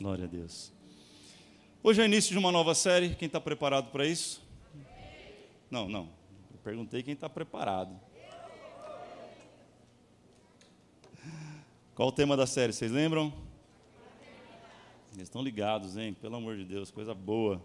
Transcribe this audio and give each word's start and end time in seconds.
Glória 0.00 0.24
a 0.24 0.28
Deus. 0.28 0.72
Hoje 1.82 2.00
é 2.00 2.04
o 2.04 2.06
início 2.06 2.32
de 2.32 2.38
uma 2.38 2.50
nova 2.50 2.74
série. 2.74 3.14
Quem 3.16 3.26
está 3.26 3.38
preparado 3.38 3.90
para 3.90 4.06
isso? 4.06 4.42
Não, 5.70 5.90
não. 5.90 6.08
Eu 6.50 6.58
perguntei 6.64 7.02
quem 7.02 7.12
está 7.12 7.28
preparado. 7.28 8.00
Qual 11.94 12.08
o 12.08 12.12
tema 12.12 12.34
da 12.34 12.46
série? 12.46 12.72
Vocês 12.72 12.90
lembram? 12.90 13.30
Eles 15.12 15.24
estão 15.24 15.42
ligados, 15.42 15.98
hein? 15.98 16.14
Pelo 16.14 16.36
amor 16.36 16.56
de 16.56 16.64
Deus, 16.64 16.90
coisa 16.90 17.12
boa. 17.12 17.62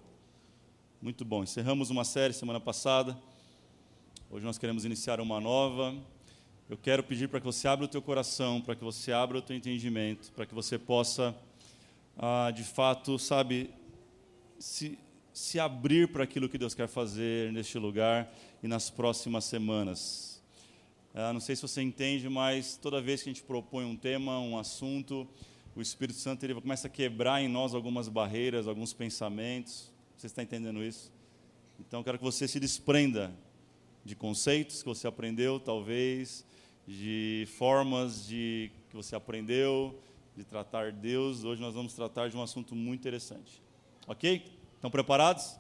Muito 1.02 1.24
bom. 1.24 1.42
Encerramos 1.42 1.90
uma 1.90 2.04
série 2.04 2.34
semana 2.34 2.60
passada. 2.60 3.18
Hoje 4.30 4.46
nós 4.46 4.58
queremos 4.58 4.84
iniciar 4.84 5.22
uma 5.22 5.40
nova. 5.40 5.96
Eu 6.70 6.78
quero 6.78 7.02
pedir 7.02 7.30
para 7.30 7.40
que 7.40 7.46
você 7.46 7.66
abra 7.66 7.86
o 7.86 7.88
teu 7.88 8.02
coração, 8.02 8.60
para 8.60 8.76
que 8.76 8.84
você 8.84 9.14
abra 9.14 9.38
o 9.38 9.42
teu 9.42 9.56
entendimento, 9.56 10.34
para 10.34 10.46
que 10.46 10.54
você 10.54 10.78
possa, 10.78 11.34
ah, 12.18 12.52
de 12.52 12.64
fato, 12.64 13.20
sabe, 13.20 13.70
se, 14.58 14.98
se 15.34 15.60
abrir 15.60 16.12
para 16.12 16.24
aquilo 16.24 16.48
que 16.48 16.58
Deus 16.58 16.74
quer 16.74 16.88
fazer 16.88 17.52
neste 17.52 17.78
lugar 17.78 18.34
e 18.64 18.68
nas 18.68 18.90
próximas 18.90 19.44
semanas. 19.46 20.42
Ah, 21.14 21.34
não 21.34 21.40
sei 21.40 21.56
se 21.56 21.62
você 21.62 21.82
entende, 21.82 22.30
mas 22.30 22.78
toda 22.78 23.02
vez 23.02 23.22
que 23.22 23.30
a 23.30 23.34
gente 23.34 23.44
propõe 23.44 23.86
um 23.86 23.96
tema, 23.96 24.40
um 24.40 24.58
assunto, 24.58 25.28
o 25.76 25.82
Espírito 25.82 26.20
Santo 26.20 26.44
ele 26.46 26.54
começa 26.56 26.88
a 26.88 26.90
quebrar 26.90 27.42
em 27.42 27.50
nós 27.50 27.74
algumas 27.74 28.08
barreiras, 28.08 28.68
alguns 28.68 28.94
pensamentos. 28.94 29.92
Você 30.18 30.28
está 30.28 30.42
entendendo 30.42 30.82
isso? 30.82 31.12
Então, 31.80 32.02
quero 32.02 32.18
que 32.18 32.24
você 32.24 32.48
se 32.48 32.60
desprenda 32.60 33.34
de 34.06 34.16
conceitos 34.16 34.82
que 34.82 34.88
você 34.88 35.08
aprendeu, 35.08 35.60
talvez, 35.60 36.46
de 36.88 37.46
formas 37.58 38.26
de 38.26 38.72
que 38.90 38.96
você 38.96 39.16
aprendeu 39.16 40.00
de 40.36 40.44
tratar 40.44 40.92
Deus. 40.92 41.44
Hoje 41.44 41.62
nós 41.62 41.74
vamos 41.74 41.94
tratar 41.94 42.30
de 42.30 42.36
um 42.36 42.42
assunto 42.42 42.76
muito 42.76 43.00
interessante. 43.00 43.62
Ok? 44.06 44.46
Estão 44.76 44.92
preparados? 44.92 45.58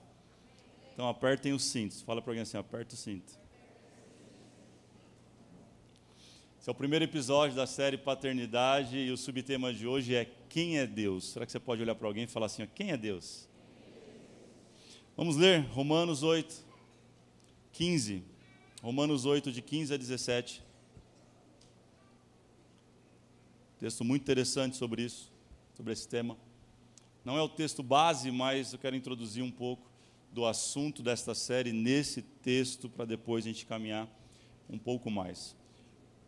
Então 0.93 1.07
apertem 1.07 1.53
os 1.53 1.63
cintos. 1.63 2.01
Fala 2.01 2.21
para 2.21 2.31
alguém 2.31 2.41
assim: 2.41 2.57
aperta 2.57 2.93
o 2.93 2.97
cinto. 2.97 3.39
Esse 6.59 6.69
é 6.69 6.71
o 6.71 6.75
primeiro 6.75 7.05
episódio 7.05 7.55
da 7.55 7.67
série 7.67 7.97
Paternidade 7.97 8.97
e 8.97 9.11
o 9.11 9.17
subtema 9.17 9.73
de 9.73 9.87
hoje 9.87 10.15
é 10.15 10.25
Quem 10.49 10.79
é 10.79 10.87
Deus? 10.87 11.31
Será 11.31 11.45
que 11.45 11.51
você 11.51 11.59
pode 11.59 11.81
olhar 11.81 11.95
para 11.95 12.07
alguém 12.07 12.23
e 12.23 12.27
falar 12.27 12.47
assim: 12.47 12.67
Quem 12.73 12.91
é 12.91 12.97
Deus? 12.97 13.47
Vamos 15.15 15.37
ler 15.37 15.61
Romanos 15.67 16.23
8, 16.23 16.53
15. 17.71 18.23
Romanos 18.81 19.25
8, 19.25 19.51
de 19.51 19.61
15 19.61 19.93
a 19.93 19.97
17. 19.97 20.64
Texto 23.79 24.03
muito 24.03 24.21
interessante 24.21 24.77
sobre 24.77 25.03
isso, 25.03 25.31
sobre 25.75 25.91
esse 25.91 26.07
tema. 26.07 26.37
Não 27.25 27.37
é 27.37 27.41
o 27.41 27.49
texto 27.49 27.83
base, 27.83 28.31
mas 28.31 28.71
eu 28.71 28.79
quero 28.79 28.95
introduzir 28.95 29.43
um 29.43 29.51
pouco 29.51 29.89
do 30.31 30.45
assunto 30.45 31.01
desta 31.01 31.33
série 31.33 31.73
nesse 31.73 32.21
texto, 32.21 32.89
para 32.89 33.05
depois 33.05 33.45
a 33.45 33.47
gente 33.47 33.65
caminhar 33.65 34.07
um 34.69 34.77
pouco 34.77 35.09
mais. 35.09 35.55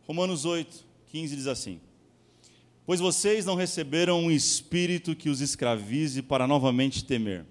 Romanos 0.06 0.46
8, 0.46 0.86
15 1.08 1.36
diz 1.36 1.48
assim: 1.48 1.80
Pois 2.86 3.00
vocês 3.00 3.46
não 3.46 3.56
receberam 3.56 4.24
um 4.24 4.32
espírito 4.32 5.16
que 5.16 5.30
os 5.30 5.42
escravize 5.42 6.22
para 6.22 6.48
novamente 6.48 7.04
temer, 7.04 7.46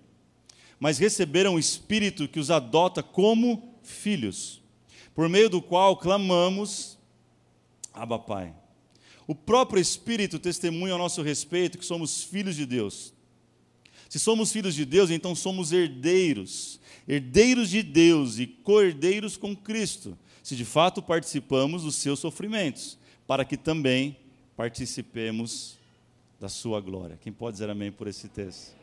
mas 0.78 0.98
receberam 0.98 1.54
um 1.54 1.58
espírito 1.58 2.28
que 2.28 2.40
os 2.40 2.50
adota 2.50 3.02
como 3.02 3.78
filhos, 3.82 4.62
por 5.14 5.28
meio 5.28 5.48
do 5.48 5.62
qual 5.62 5.96
clamamos, 5.96 6.98
Abba 7.94 8.18
Pai. 8.18 8.54
O 9.26 9.34
próprio 9.34 9.80
Espírito 9.80 10.38
testemunha 10.38 10.92
ao 10.92 10.98
nosso 10.98 11.20
respeito 11.22 11.78
que 11.78 11.84
somos 11.84 12.22
filhos 12.22 12.54
de 12.54 12.64
Deus. 12.64 13.12
Se 14.08 14.18
somos 14.18 14.52
filhos 14.52 14.74
de 14.74 14.84
Deus, 14.84 15.10
então 15.10 15.34
somos 15.34 15.72
herdeiros, 15.72 16.80
herdeiros 17.08 17.70
de 17.70 17.82
Deus 17.82 18.38
e 18.38 18.46
co-herdeiros 18.46 19.36
com 19.36 19.54
Cristo, 19.54 20.16
se 20.42 20.54
de 20.54 20.64
fato 20.64 21.02
participamos 21.02 21.82
dos 21.82 21.96
seus 21.96 22.20
sofrimentos, 22.20 22.96
para 23.26 23.44
que 23.44 23.56
também 23.56 24.16
participemos 24.56 25.76
da 26.38 26.48
sua 26.48 26.80
glória. 26.80 27.18
Quem 27.20 27.32
pode 27.32 27.54
dizer 27.54 27.68
amém 27.68 27.90
por 27.90 28.06
esse 28.06 28.28
texto? 28.28 28.76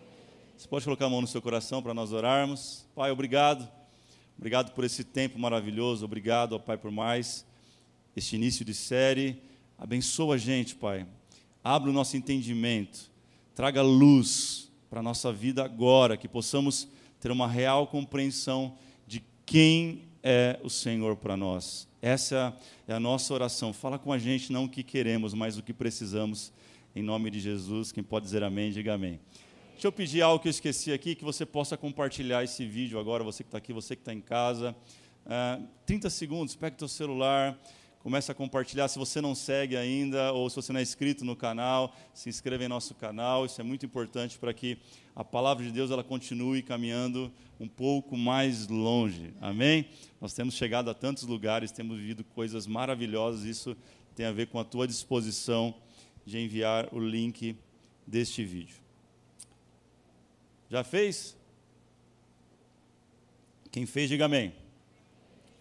Você 0.57 0.67
pode 0.67 0.83
colocar 0.83 1.05
a 1.05 1.09
mão 1.09 1.21
no 1.21 1.27
seu 1.27 1.41
coração 1.41 1.81
para 1.81 1.93
nós 1.93 2.11
orarmos. 2.11 2.85
Pai, 2.93 3.09
obrigado. 3.11 3.67
Obrigado 4.37 4.73
por 4.73 4.83
esse 4.83 5.03
tempo 5.03 5.39
maravilhoso. 5.39 6.03
Obrigado, 6.03 6.53
ó 6.53 6.59
Pai, 6.59 6.77
por 6.77 6.91
mais 6.91 7.45
este 8.15 8.35
início 8.35 8.65
de 8.65 8.73
série. 8.73 9.41
Abençoa 9.83 10.35
a 10.35 10.37
gente, 10.37 10.75
Pai. 10.75 11.05
Abre 11.61 11.89
o 11.89 11.93
nosso 11.93 12.15
entendimento. 12.15 13.11
Traga 13.53 13.81
luz 13.81 14.71
para 14.89 15.01
a 15.01 15.03
nossa 15.03 15.29
vida 15.29 15.61
agora, 15.61 16.15
que 16.15 16.25
possamos 16.25 16.87
ter 17.19 17.29
uma 17.31 17.49
real 17.49 17.85
compreensão 17.87 18.77
de 19.05 19.21
quem 19.45 20.03
é 20.23 20.57
o 20.63 20.69
Senhor 20.69 21.17
para 21.17 21.35
nós. 21.35 21.85
Essa 22.01 22.57
é 22.87 22.93
a 22.93 22.99
nossa 22.99 23.33
oração. 23.33 23.73
Fala 23.73 23.99
com 23.99 24.13
a 24.13 24.17
gente 24.17 24.53
não 24.53 24.63
o 24.63 24.69
que 24.69 24.83
queremos, 24.83 25.33
mas 25.33 25.57
o 25.57 25.61
que 25.61 25.73
precisamos. 25.73 26.53
Em 26.95 27.03
nome 27.03 27.29
de 27.29 27.41
Jesus, 27.41 27.91
quem 27.91 28.05
pode 28.05 28.23
dizer 28.23 28.41
amém, 28.41 28.71
diga 28.71 28.93
amém. 28.93 29.19
Deixa 29.73 29.87
eu 29.87 29.91
pedir 29.91 30.21
algo 30.21 30.41
que 30.41 30.47
eu 30.47 30.51
esqueci 30.51 30.93
aqui, 30.93 31.13
que 31.13 31.25
você 31.25 31.45
possa 31.45 31.75
compartilhar 31.75 32.41
esse 32.41 32.65
vídeo 32.65 32.97
agora, 32.97 33.21
você 33.21 33.43
que 33.43 33.49
está 33.49 33.57
aqui, 33.57 33.73
você 33.73 33.97
que 33.97 34.01
está 34.01 34.13
em 34.13 34.21
casa. 34.21 34.73
Uh, 35.25 35.67
30 35.85 36.09
segundos, 36.09 36.55
pega 36.55 36.73
o 36.73 36.77
teu 36.77 36.87
celular, 36.87 37.59
Começa 38.03 38.33
a 38.33 38.35
compartilhar. 38.35 38.89
Se 38.89 38.99
você 38.99 39.21
não 39.21 39.33
segue 39.33 39.77
ainda, 39.77 40.33
ou 40.33 40.49
se 40.49 40.57
você 40.57 40.73
não 40.73 40.79
é 40.81 40.83
inscrito 40.83 41.23
no 41.23 41.37
canal, 41.37 41.95
se 42.13 42.27
inscreva 42.27 42.65
em 42.65 42.67
nosso 42.67 42.93
canal. 42.93 43.45
Isso 43.45 43.61
é 43.61 43.63
muito 43.63 43.85
importante 43.85 44.37
para 44.37 44.53
que 44.53 44.77
a 45.15 45.23
palavra 45.23 45.63
de 45.63 45.71
Deus 45.71 45.89
ela 45.89 46.03
continue 46.03 46.61
caminhando 46.61 47.31
um 47.57 47.67
pouco 47.67 48.17
mais 48.17 48.67
longe. 48.67 49.33
Amém? 49.39 49.87
Nós 50.19 50.33
temos 50.33 50.55
chegado 50.55 50.89
a 50.89 50.93
tantos 50.93 51.23
lugares, 51.23 51.71
temos 51.71 51.97
vivido 51.97 52.25
coisas 52.25 52.67
maravilhosas. 52.67 53.45
Isso 53.45 53.73
tem 54.13 54.25
a 54.25 54.33
ver 54.33 54.47
com 54.47 54.59
a 54.59 54.65
tua 54.65 54.85
disposição 54.85 55.73
de 56.25 56.37
enviar 56.37 56.89
o 56.93 56.99
link 56.99 57.55
deste 58.05 58.43
vídeo. 58.43 58.75
Já 60.69 60.83
fez? 60.83 61.37
Quem 63.71 63.85
fez, 63.85 64.09
diga 64.09 64.25
amém. 64.25 64.53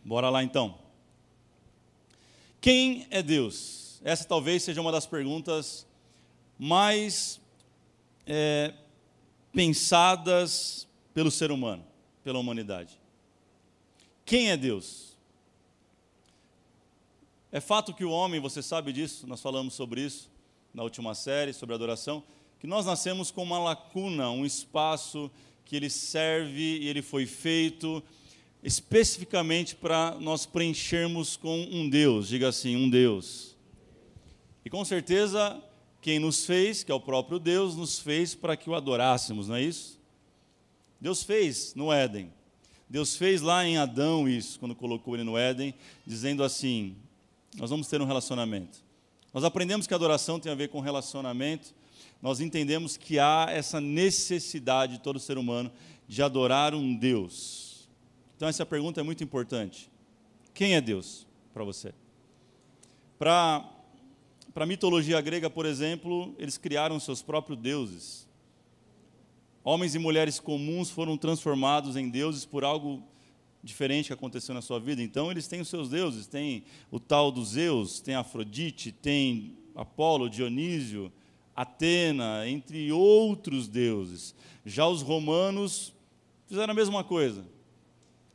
Bora 0.05 0.29
lá 0.29 0.43
então. 0.43 0.82
Quem 2.63 3.09
é 3.11 3.21
Deus? 3.25 4.01
Essa 4.05 4.25
talvez 4.25 4.63
seja 4.63 4.81
uma 4.81 4.93
das 4.93 5.05
perguntas 5.05 5.85
mais 6.57 7.41
é, 8.25 8.73
pensadas 9.53 10.87
pelo 11.13 11.29
ser 11.29 11.51
humano, 11.51 11.85
pela 12.23 12.39
humanidade. 12.39 12.97
Quem 14.25 14.53
é 14.53 14.57
Deus? 14.57 15.17
É 17.51 17.61
fato 17.61 17.93
que 17.93 18.05
o 18.05 18.13
homem, 18.13 18.41
você 18.41 18.63
sabe 18.63 18.93
disso, 18.93 19.27
nós 19.27 19.43
falamos 19.43 19.75
sobre 19.75 20.01
isso 20.01 20.31
na 20.73 20.85
última 20.85 21.17
série, 21.17 21.53
sobre 21.53 21.75
adoração, 21.75 22.23
que 22.61 22.67
nós 22.69 22.87
nascemos 22.87 23.33
com 23.33 23.43
uma 23.43 23.59
lacuna, 23.59 24.31
um 24.31 24.47
espaço 24.47 25.29
que 25.65 25.75
ele 25.75 25.91
serve 25.91 26.79
e 26.79 26.87
ele 26.87 27.03
foi 27.03 27.27
feito 27.27 28.01
especificamente 28.63 29.75
para 29.75 30.17
nós 30.21 30.47
preenchermos 30.47 31.37
com 31.37 31.61
um 31.71 31.89
Deus, 31.89 32.29
diga 32.29 32.49
assim, 32.49 32.77
um 32.77 32.89
Deus. 32.89 33.57
E 34.65 34.71
com 34.71 34.85
certeza, 34.85 35.61
quem 36.01 36.19
nos 36.19 36.47
fez, 36.47 36.85
que 36.85 36.93
é 36.93 36.95
o 36.95 37.01
próprio 37.01 37.39
Deus, 37.39 37.75
nos 37.75 37.99
fez 37.99 38.35
para 38.35 38.57
que 38.57 38.71
o 38.71 38.75
adorássemos, 38.75 39.49
não 39.49 39.57
é 39.57 39.63
isso? 39.63 40.01
Deus 41.01 41.23
fez 41.23 41.75
no 41.75 41.93
Éden. 41.93 42.33
Deus 42.89 43.17
fez 43.17 43.41
lá 43.41 43.65
em 43.65 43.79
Adão 43.79 44.29
isso, 44.29 44.61
quando 44.61 44.75
colocou 44.75 45.15
ele 45.15 45.25
no 45.25 45.37
Éden, 45.37 45.75
dizendo 46.07 46.45
assim: 46.45 46.95
nós 47.57 47.71
vamos 47.71 47.89
ter 47.89 48.01
um 48.01 48.05
relacionamento. 48.05 48.79
Nós 49.33 49.45
aprendemos 49.45 49.87
que 49.87 49.95
a 49.95 49.97
adoração 49.97 50.39
tem 50.39 50.53
a 50.53 50.55
ver 50.55 50.69
com 50.69 50.79
relacionamento, 50.79 51.75
nós 52.21 52.39
entendemos 52.39 52.97
que 52.97 53.19
há 53.19 53.47
essa 53.49 53.81
necessidade 53.81 54.99
de 54.99 55.03
todo 55.03 55.19
ser 55.19 55.39
humano 55.39 55.73
de 56.07 56.23
adorar 56.23 56.75
um 56.75 56.95
Deus. 56.95 57.62
Então, 58.43 58.49
essa 58.49 58.67
pergunta 58.67 58.99
é 58.99 59.05
muito 59.05 59.23
importante. 59.23 59.89
Quem 60.53 60.75
é 60.75 60.81
Deus 60.81 61.29
para 61.55 61.63
você? 61.63 61.95
Para 63.17 63.65
a 64.57 64.67
mitologia 64.67 65.21
grega, 65.21 65.49
por 65.49 65.65
exemplo, 65.65 66.35
eles 66.37 66.59
criaram 66.59 66.99
seus 66.99 67.23
próprios 67.23 67.57
deuses. 67.57 68.27
Homens 69.63 69.95
e 69.95 69.99
mulheres 70.01 70.41
comuns 70.41 70.91
foram 70.91 71.17
transformados 71.17 71.95
em 71.95 72.11
deuses 72.11 72.45
por 72.45 72.65
algo 72.65 73.01
diferente 73.63 74.09
que 74.09 74.13
aconteceu 74.13 74.57
na 74.57 74.61
sua 74.61 74.81
vida. 74.81 75.01
Então, 75.01 75.31
eles 75.31 75.47
têm 75.47 75.61
os 75.61 75.69
seus 75.69 75.89
deuses. 75.89 76.27
Tem 76.27 76.65
o 76.91 76.99
tal 76.99 77.31
dos 77.31 77.51
Zeus, 77.51 78.01
tem 78.01 78.17
Afrodite, 78.17 78.91
tem 78.91 79.57
Apolo, 79.73 80.29
Dionísio, 80.29 81.13
Atena, 81.55 82.49
entre 82.49 82.91
outros 82.91 83.69
deuses. 83.69 84.35
Já 84.67 84.89
os 84.89 85.01
romanos 85.01 85.95
fizeram 86.49 86.73
a 86.73 86.75
mesma 86.75 87.05
coisa. 87.05 87.62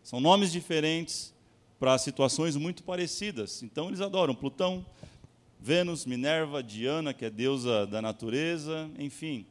São 0.07 0.21
nomes 0.21 0.54
diferentes 0.54 1.33
para 1.77 1.98
situações 1.98 2.56
muito 2.56 2.81
parecidas. 2.81 3.62
Então 3.62 3.89
eles 3.89 4.00
adoram 4.00 4.33
Plutão, 4.33 4.86
Vênus, 5.59 6.06
Minerva, 6.06 6.63
Diana, 6.63 7.13
que 7.13 7.25
é 7.25 7.30
deusa 7.30 7.86
da 7.86 8.01
natureza, 8.01 8.89
enfim. 8.98 9.45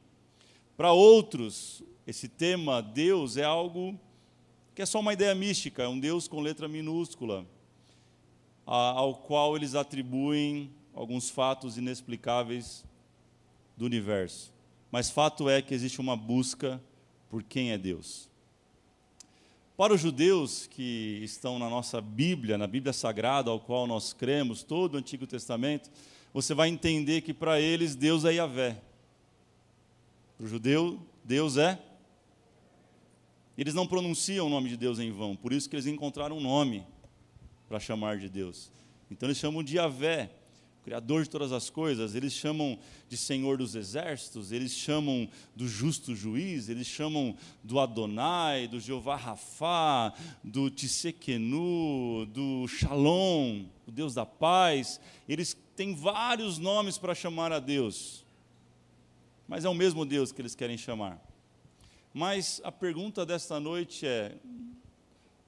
Para 0.75 0.93
outros, 0.93 1.83
esse 2.07 2.27
tema 2.27 2.81
Deus 2.81 3.37
é 3.37 3.45
algo 3.45 4.01
que 4.75 4.81
é 4.81 4.87
só 4.87 4.99
uma 5.01 5.13
ideia 5.13 5.35
mística, 5.35 5.83
é 5.83 5.89
um 5.89 6.01
Deus 6.01 6.27
com 6.27 6.41
letra 6.41 6.67
minúscula, 6.67 7.45
ao 8.65 9.15
qual 9.15 9.57
eles 9.59 9.75
atribuem 9.75 10.71
alguns 10.95 11.29
fatos 11.29 11.77
inexplicáveis 11.77 12.83
do 13.77 13.85
universo. 13.85 14.51
Mas 14.91 15.11
fato 15.11 15.51
é 15.51 15.61
que 15.61 15.75
existe 15.75 16.01
uma 16.01 16.17
busca 16.17 16.83
por 17.29 17.43
quem 17.43 17.73
é 17.73 17.77
Deus. 17.77 18.35
Para 19.77 19.93
os 19.93 20.01
judeus 20.01 20.67
que 20.67 21.21
estão 21.23 21.59
na 21.59 21.69
nossa 21.69 22.01
Bíblia, 22.01 22.57
na 22.57 22.67
Bíblia 22.67 22.95
Sagrada, 22.95 23.51
ao 23.51 23.61
qual 23.61 23.87
nós 23.87 24.15
cremos, 24.15 24.63
todo 24.63 24.95
o 24.95 24.97
Antigo 24.97 25.27
Testamento, 25.27 25.91
você 26.33 26.55
vai 26.55 26.71
entender 26.71 27.21
que 27.21 27.35
para 27.35 27.61
eles 27.61 27.95
Deus 27.95 28.25
é 28.25 28.33
Yahvé. 28.33 28.81
Para 30.39 30.47
o 30.47 30.49
judeu, 30.49 30.99
Deus 31.23 31.59
é. 31.59 31.79
Eles 33.59 33.75
não 33.75 33.87
pronunciam 33.87 34.47
o 34.47 34.51
nome 34.51 34.71
de 34.71 34.79
Deus 34.79 34.99
em 34.99 35.13
vão, 35.13 35.37
por 35.37 35.53
isso 35.53 35.69
que 35.69 35.77
eles 35.77 35.87
encontraram 35.87 36.39
um 36.39 36.41
nome 36.41 36.87
para 37.69 37.79
chamar 37.79 38.17
de 38.17 38.31
Deus. 38.31 38.73
Então 39.11 39.27
eles 39.27 39.37
chamam 39.37 39.63
de 39.63 39.77
Yahvé. 39.77 40.31
Criador 40.87 41.25
de 41.25 41.31
todas 41.31 41.51
as 41.51 41.69
coisas, 41.69 42.15
eles 42.15 42.33
chamam 42.33 42.79
de 43.09 43.17
Senhor 43.17 43.59
dos 43.59 43.75
exércitos, 43.75 44.53
eles 44.53 44.71
chamam 44.71 45.29
do 45.53 45.67
justo 45.67 46.15
juiz, 46.15 46.69
eles 46.69 46.87
chamam 46.87 47.37
do 47.61 47.81
Adonai, 47.81 48.69
do 48.69 48.79
Jeová 48.79 49.17
Rafá, 49.17 50.15
do 50.45 50.71
Tissekenu, 50.71 52.25
do 52.27 52.69
Shalom, 52.69 53.65
o 53.85 53.91
Deus 53.91 54.15
da 54.15 54.25
paz. 54.25 55.01
Eles 55.29 55.57
têm 55.75 55.93
vários 55.93 56.57
nomes 56.57 56.99
para 56.99 57.17
chamar 57.17 57.51
a 57.51 57.59
Deus, 57.59 58.25
mas 59.49 59.65
é 59.65 59.69
o 59.69 59.75
mesmo 59.75 60.07
Deus 60.07 60.31
que 60.31 60.41
eles 60.41 60.55
querem 60.55 60.79
chamar. 60.79 61.21
Mas 62.15 62.61
a 62.63 62.71
pergunta 62.71 63.27
desta 63.27 63.59
noite 63.59 64.07
é: 64.07 64.37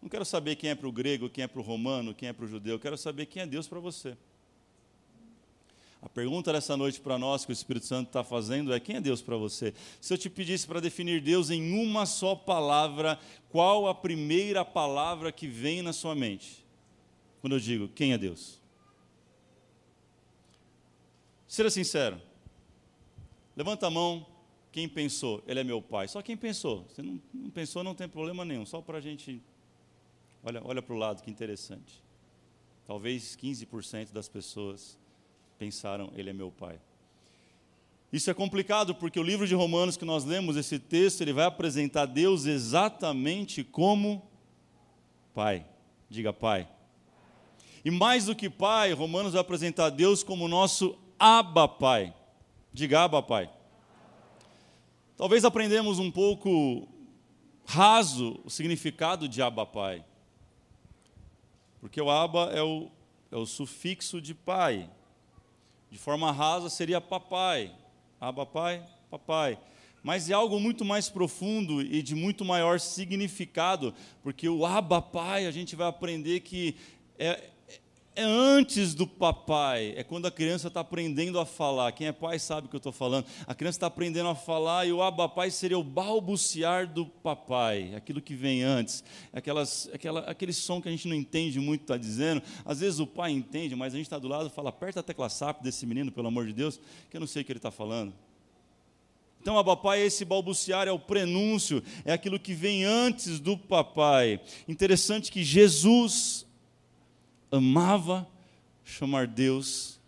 não 0.02 0.08
quero 0.08 0.24
saber 0.24 0.56
quem 0.56 0.70
é 0.70 0.74
para 0.74 0.88
o 0.88 0.92
grego, 0.92 1.30
quem 1.30 1.44
é 1.44 1.46
para 1.46 1.60
o 1.60 1.64
romano, 1.64 2.12
quem 2.12 2.28
é 2.28 2.32
para 2.32 2.44
o 2.44 2.48
judeu, 2.48 2.76
quero 2.80 2.98
saber 2.98 3.26
quem 3.26 3.42
é 3.42 3.46
Deus 3.46 3.68
para 3.68 3.78
você. 3.78 4.16
A 6.00 6.08
pergunta 6.08 6.52
dessa 6.52 6.76
noite 6.76 7.00
para 7.00 7.18
nós 7.18 7.44
que 7.44 7.50
o 7.50 7.52
Espírito 7.52 7.86
Santo 7.86 8.08
está 8.08 8.22
fazendo 8.22 8.72
é: 8.72 8.78
quem 8.78 8.96
é 8.96 9.00
Deus 9.00 9.20
para 9.20 9.36
você? 9.36 9.74
Se 10.00 10.14
eu 10.14 10.18
te 10.18 10.30
pedisse 10.30 10.66
para 10.66 10.80
definir 10.80 11.20
Deus 11.20 11.50
em 11.50 11.72
uma 11.72 12.06
só 12.06 12.36
palavra, 12.36 13.18
qual 13.50 13.88
a 13.88 13.94
primeira 13.94 14.64
palavra 14.64 15.32
que 15.32 15.48
vem 15.48 15.82
na 15.82 15.92
sua 15.92 16.14
mente? 16.14 16.64
Quando 17.40 17.54
eu 17.54 17.60
digo 17.60 17.88
quem 17.88 18.12
é 18.12 18.18
Deus? 18.18 18.60
Seja 21.48 21.70
sincero. 21.70 22.20
Levanta 23.56 23.88
a 23.88 23.90
mão 23.90 24.24
quem 24.70 24.88
pensou, 24.88 25.42
ele 25.46 25.58
é 25.58 25.64
meu 25.64 25.82
pai. 25.82 26.06
Só 26.06 26.22
quem 26.22 26.36
pensou. 26.36 26.86
Se 26.94 27.02
não, 27.02 27.20
não 27.34 27.50
pensou, 27.50 27.82
não 27.82 27.94
tem 27.94 28.08
problema 28.08 28.44
nenhum. 28.44 28.64
Só 28.64 28.80
para 28.80 28.98
a 28.98 29.00
gente. 29.00 29.42
Olha, 30.44 30.62
olha 30.64 30.80
para 30.80 30.94
o 30.94 30.98
lado, 30.98 31.22
que 31.22 31.30
interessante. 31.30 32.00
Talvez 32.86 33.36
15% 33.36 34.12
das 34.12 34.28
pessoas 34.28 34.96
pensaram, 35.58 36.10
ele 36.14 36.30
é 36.30 36.32
meu 36.32 36.50
pai. 36.50 36.78
Isso 38.12 38.30
é 38.30 38.34
complicado 38.34 38.94
porque 38.94 39.20
o 39.20 39.22
livro 39.22 39.46
de 39.46 39.54
Romanos 39.54 39.96
que 39.96 40.04
nós 40.04 40.24
lemos, 40.24 40.56
esse 40.56 40.78
texto, 40.78 41.20
ele 41.20 41.32
vai 41.32 41.44
apresentar 41.44 42.06
Deus 42.06 42.46
exatamente 42.46 43.62
como 43.62 44.26
pai. 45.34 45.66
Diga 46.08 46.32
pai. 46.32 46.66
E 47.84 47.90
mais 47.90 48.26
do 48.26 48.34
que 48.34 48.48
pai, 48.48 48.92
Romanos 48.92 49.32
vai 49.32 49.40
apresentar 49.40 49.90
Deus 49.90 50.22
como 50.22 50.48
nosso 50.48 50.98
Abba 51.18 51.68
Pai. 51.68 52.14
Diga 52.72 53.02
Abba 53.02 53.22
Pai. 53.22 53.50
Talvez 55.16 55.44
aprendemos 55.44 55.98
um 55.98 56.10
pouco 56.10 56.88
raso 57.66 58.40
o 58.44 58.50
significado 58.50 59.28
de 59.28 59.42
Abba 59.42 59.66
Pai. 59.66 60.04
Porque 61.80 62.00
o 62.00 62.10
Abba 62.10 62.50
é 62.54 62.62
o, 62.62 62.90
é 63.30 63.36
o 63.36 63.44
sufixo 63.44 64.20
de 64.20 64.34
pai. 64.34 64.88
De 65.90 65.98
forma 65.98 66.30
rasa 66.30 66.68
seria 66.68 67.00
papai. 67.00 67.72
Abba 68.20 68.44
pai, 68.44 68.82
papai. 69.10 69.58
Mas 70.02 70.30
é 70.30 70.32
algo 70.32 70.60
muito 70.60 70.84
mais 70.84 71.08
profundo 71.08 71.82
e 71.82 72.02
de 72.02 72.14
muito 72.14 72.44
maior 72.44 72.78
significado, 72.78 73.94
porque 74.22 74.48
o 74.48 74.64
Abba 74.64 75.02
pai 75.02 75.46
a 75.46 75.50
gente 75.50 75.74
vai 75.74 75.88
aprender 75.88 76.40
que 76.40 76.76
é, 77.18 77.50
é 78.18 78.24
antes 78.24 78.94
do 78.94 79.06
papai, 79.06 79.94
é 79.96 80.02
quando 80.02 80.26
a 80.26 80.30
criança 80.30 80.66
está 80.66 80.80
aprendendo 80.80 81.38
a 81.38 81.46
falar. 81.46 81.92
Quem 81.92 82.08
é 82.08 82.12
pai 82.12 82.36
sabe 82.40 82.66
o 82.66 82.68
que 82.68 82.74
eu 82.74 82.78
estou 82.78 82.90
falando. 82.90 83.24
A 83.46 83.54
criança 83.54 83.76
está 83.76 83.86
aprendendo 83.86 84.28
a 84.28 84.34
falar 84.34 84.86
e 84.86 84.92
o 84.92 85.00
abapai 85.00 85.52
seria 85.52 85.78
o 85.78 85.84
balbuciar 85.84 86.92
do 86.92 87.06
papai, 87.06 87.94
aquilo 87.94 88.20
que 88.20 88.34
vem 88.34 88.64
antes, 88.64 89.04
aquelas, 89.32 89.88
aquela, 89.94 90.20
aquele 90.22 90.52
som 90.52 90.82
que 90.82 90.88
a 90.88 90.90
gente 90.90 91.06
não 91.06 91.14
entende 91.14 91.60
muito 91.60 91.82
está 91.82 91.96
dizendo. 91.96 92.42
Às 92.64 92.80
vezes 92.80 92.98
o 92.98 93.06
pai 93.06 93.30
entende, 93.30 93.76
mas 93.76 93.94
a 93.94 93.96
gente 93.96 94.06
está 94.06 94.18
do 94.18 94.26
lado 94.26 94.48
e 94.48 94.50
fala: 94.50 94.70
aperta 94.70 94.98
a 94.98 95.02
tecla 95.02 95.28
SAP 95.28 95.62
desse 95.62 95.86
menino, 95.86 96.10
pelo 96.10 96.26
amor 96.26 96.44
de 96.44 96.52
Deus, 96.52 96.80
que 97.08 97.16
eu 97.16 97.20
não 97.20 97.26
sei 97.28 97.42
o 97.42 97.44
que 97.44 97.52
ele 97.52 97.60
está 97.60 97.70
falando. 97.70 98.12
Então, 99.40 99.56
a 99.56 99.62
papai 99.62 100.02
é 100.02 100.06
esse 100.06 100.24
balbuciar, 100.24 100.88
é 100.88 100.90
o 100.90 100.98
prenúncio, 100.98 101.80
é 102.04 102.12
aquilo 102.12 102.40
que 102.40 102.52
vem 102.52 102.82
antes 102.82 103.38
do 103.38 103.56
papai. 103.56 104.40
Interessante 104.66 105.30
que 105.30 105.44
Jesus 105.44 106.47
amava 107.50 108.26
chamar 108.84 109.26
Deus 109.26 109.98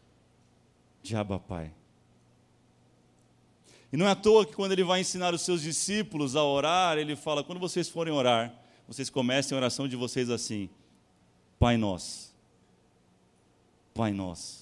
de 1.02 1.16
Abba 1.16 1.38
Pai. 1.38 1.72
E 3.92 3.96
não 3.96 4.06
é 4.06 4.10
à 4.10 4.14
toa 4.14 4.46
que 4.46 4.54
quando 4.54 4.72
ele 4.72 4.84
vai 4.84 5.00
ensinar 5.00 5.34
os 5.34 5.42
seus 5.42 5.62
discípulos 5.62 6.36
a 6.36 6.44
orar, 6.44 6.96
ele 6.98 7.16
fala: 7.16 7.42
quando 7.42 7.58
vocês 7.58 7.88
forem 7.88 8.12
orar, 8.12 8.54
vocês 8.86 9.10
comecem 9.10 9.56
a 9.56 9.60
oração 9.60 9.88
de 9.88 9.96
vocês 9.96 10.30
assim: 10.30 10.70
Pai 11.58 11.76
Nosso, 11.76 12.32
Pai 13.92 14.12
Nosso. 14.12 14.59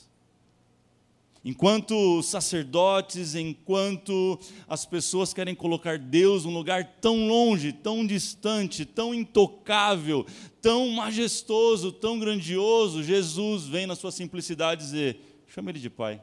Enquanto 1.44 2.22
sacerdotes, 2.22 3.34
enquanto 3.34 4.38
as 4.66 4.84
pessoas 4.84 5.32
querem 5.32 5.54
colocar 5.54 5.98
Deus 5.98 6.44
num 6.44 6.52
lugar 6.52 6.96
tão 7.00 7.28
longe, 7.28 7.72
tão 7.72 8.04
distante, 8.06 8.84
tão 8.84 9.14
intocável, 9.14 10.26
tão 10.60 10.90
majestoso, 10.90 11.92
tão 11.92 12.18
grandioso, 12.18 13.02
Jesus 13.02 13.66
vem 13.66 13.86
na 13.86 13.94
sua 13.94 14.10
simplicidade 14.10 14.82
dizer: 14.82 15.44
chama 15.46 15.70
ele 15.70 15.78
de 15.78 15.88
Pai. 15.88 16.22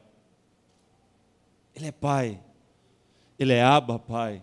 Ele 1.74 1.86
é 1.86 1.92
Pai. 1.92 2.40
Ele 3.38 3.52
é 3.52 3.62
Abba, 3.62 3.98
Pai. 3.98 4.42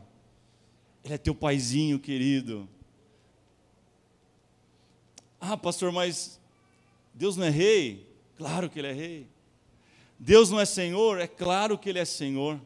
Ele 1.03 1.13
é 1.13 1.17
teu 1.17 1.35
paizinho 1.35 1.99
querido. 1.99 2.67
Ah, 5.39 5.57
pastor, 5.57 5.91
mas 5.91 6.39
Deus 7.13 7.35
não 7.35 7.45
é 7.45 7.49
rei? 7.49 8.07
Claro 8.37 8.69
que 8.69 8.79
ele 8.79 8.87
é 8.87 8.93
rei. 8.93 9.27
Deus 10.25 10.49
não 10.49 10.57
é 10.57 10.63
Senhor? 10.63 11.19
É 11.19 11.27
claro 11.27 11.77
que 11.77 11.89
Ele 11.89 11.99
é 11.99 12.05
Senhor. 12.05 12.57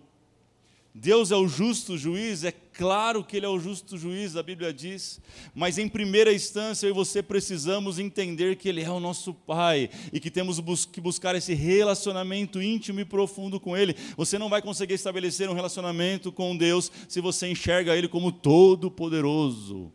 Deus 0.93 1.31
é 1.31 1.35
o 1.35 1.47
justo 1.47 1.97
juiz? 1.97 2.43
É 2.43 2.51
claro 2.51 3.23
que 3.23 3.35
Ele 3.35 3.47
é 3.47 3.49
o 3.49 3.59
justo 3.59 3.97
juiz, 3.97 4.35
a 4.35 4.43
Bíblia 4.43 4.71
diz. 4.71 5.19
Mas 5.55 5.79
em 5.79 5.89
primeira 5.89 6.31
instância, 6.31 6.85
eu 6.85 6.91
e 6.91 6.93
você 6.93 7.23
precisamos 7.23 7.97
entender 7.97 8.57
que 8.57 8.69
Ele 8.69 8.83
é 8.83 8.91
o 8.91 8.99
nosso 8.99 9.33
Pai 9.33 9.89
e 10.13 10.19
que 10.19 10.29
temos 10.29 10.85
que 10.85 11.01
buscar 11.01 11.33
esse 11.33 11.55
relacionamento 11.55 12.61
íntimo 12.61 12.99
e 12.99 13.05
profundo 13.05 13.59
com 13.59 13.75
Ele. 13.75 13.95
Você 14.15 14.37
não 14.37 14.49
vai 14.49 14.61
conseguir 14.61 14.93
estabelecer 14.93 15.49
um 15.49 15.55
relacionamento 15.55 16.31
com 16.31 16.55
Deus 16.55 16.91
se 17.09 17.19
você 17.19 17.47
enxerga 17.47 17.95
Ele 17.95 18.07
como 18.07 18.31
todo-poderoso. 18.31 19.91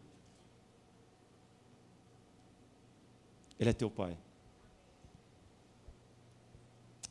Ele 3.57 3.71
é 3.71 3.73
teu 3.73 3.89
Pai. 3.89 4.19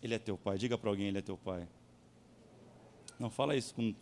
Ele 0.02 0.16
é 0.16 0.20
teu 0.20 0.38
pai. 0.38 0.58
Diga 0.58 0.78
para 0.78 0.90
alguém, 0.90 1.08
ele 1.08 1.18
é 1.18 1.22
teu 1.22 1.38
pai. 1.38 1.68
Não 3.20 3.30
fala 3.30 3.56
isso 3.56 3.74
com 3.76 3.94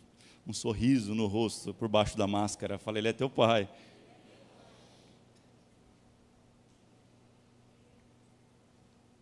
um 0.46 0.52
sorriso 0.52 1.14
no 1.14 1.26
rosto, 1.26 1.74
por 1.74 1.88
baixo 1.88 2.16
da 2.16 2.26
máscara. 2.26 2.78
Fala, 2.78 2.98
ele 2.98 3.08
é 3.08 3.12
teu 3.12 3.28
pai. 3.28 3.68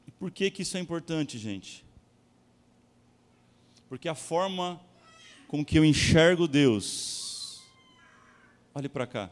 E 0.06 0.10
por 0.12 0.30
que 0.30 0.50
que 0.50 0.62
isso 0.62 0.76
é 0.76 0.80
importante, 0.80 1.36
gente? 1.36 1.84
Porque 3.88 4.08
a 4.08 4.14
forma 4.14 4.80
com 5.48 5.64
que 5.64 5.78
eu 5.78 5.84
enxergo 5.84 6.46
Deus, 6.46 7.62
olhe 8.74 8.88
para 8.88 9.06
cá, 9.06 9.30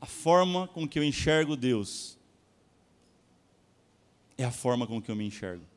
a 0.00 0.06
forma 0.06 0.66
com 0.66 0.88
que 0.88 0.98
eu 0.98 1.04
enxergo 1.04 1.54
Deus 1.54 2.18
é 4.38 4.44
a 4.44 4.50
forma 4.50 4.86
com 4.86 5.00
que 5.00 5.10
eu 5.10 5.16
me 5.16 5.26
enxergo. 5.26 5.69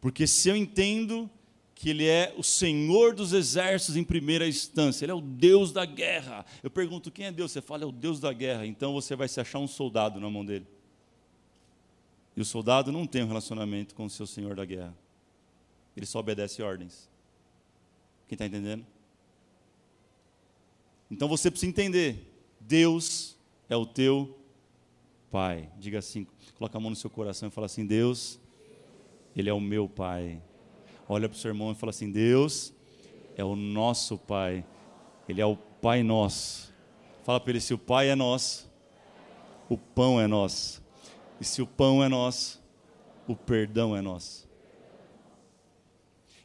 Porque 0.00 0.26
se 0.26 0.48
eu 0.48 0.56
entendo 0.56 1.28
que 1.74 1.90
Ele 1.90 2.06
é 2.06 2.34
o 2.36 2.42
Senhor 2.42 3.14
dos 3.14 3.32
exércitos 3.32 3.96
em 3.96 4.04
primeira 4.04 4.46
instância, 4.46 5.04
Ele 5.04 5.12
é 5.12 5.14
o 5.14 5.20
Deus 5.20 5.72
da 5.72 5.84
guerra. 5.84 6.44
Eu 6.62 6.70
pergunto 6.70 7.10
quem 7.10 7.26
é 7.26 7.32
Deus? 7.32 7.52
Você 7.52 7.60
fala, 7.60 7.84
é 7.84 7.86
o 7.86 7.92
Deus 7.92 8.18
da 8.18 8.32
guerra. 8.32 8.66
Então 8.66 8.92
você 8.92 9.14
vai 9.14 9.28
se 9.28 9.40
achar 9.40 9.58
um 9.58 9.66
soldado 9.66 10.18
na 10.20 10.28
mão 10.28 10.44
dele. 10.44 10.66
E 12.36 12.40
o 12.40 12.44
soldado 12.44 12.92
não 12.92 13.06
tem 13.06 13.22
um 13.22 13.28
relacionamento 13.28 13.94
com 13.94 14.04
o 14.04 14.10
seu 14.10 14.26
Senhor 14.26 14.54
da 14.54 14.64
guerra. 14.64 14.94
Ele 15.96 16.06
só 16.06 16.20
obedece 16.20 16.62
ordens. 16.62 17.08
Quem 18.28 18.36
está 18.36 18.46
entendendo? 18.46 18.86
Então 21.10 21.26
você 21.26 21.50
precisa 21.50 21.70
entender: 21.70 22.32
Deus 22.60 23.36
é 23.68 23.76
o 23.76 23.86
teu 23.86 24.38
Pai. 25.30 25.68
Diga 25.78 25.98
assim, 25.98 26.26
coloca 26.56 26.78
a 26.78 26.80
mão 26.80 26.90
no 26.90 26.96
seu 26.96 27.10
coração 27.10 27.48
e 27.48 27.52
fala 27.52 27.66
assim: 27.66 27.84
Deus, 27.84 28.38
Ele 29.38 29.48
é 29.48 29.52
o 29.52 29.60
meu 29.60 29.88
Pai. 29.88 30.42
Olha 31.08 31.28
para 31.28 31.36
o 31.36 31.38
seu 31.38 31.50
irmão 31.50 31.70
e 31.70 31.74
fala 31.76 31.90
assim: 31.90 32.10
Deus 32.10 32.74
é 33.36 33.44
o 33.44 33.54
nosso 33.54 34.18
Pai. 34.18 34.64
Ele 35.28 35.40
é 35.40 35.46
o 35.46 35.56
Pai 35.56 36.02
nosso. 36.02 36.74
Fala 37.22 37.38
para 37.38 37.52
ele: 37.52 37.60
se 37.60 37.72
o 37.72 37.78
Pai 37.78 38.08
é 38.08 38.16
nosso, 38.16 38.68
o 39.68 39.78
pão 39.78 40.20
é 40.20 40.26
nosso. 40.26 40.82
E 41.40 41.44
se 41.44 41.62
o 41.62 41.66
pão 41.68 42.02
é 42.02 42.08
nosso, 42.08 42.60
o 43.28 43.36
perdão 43.36 43.96
é 43.96 44.02
nosso. 44.02 44.48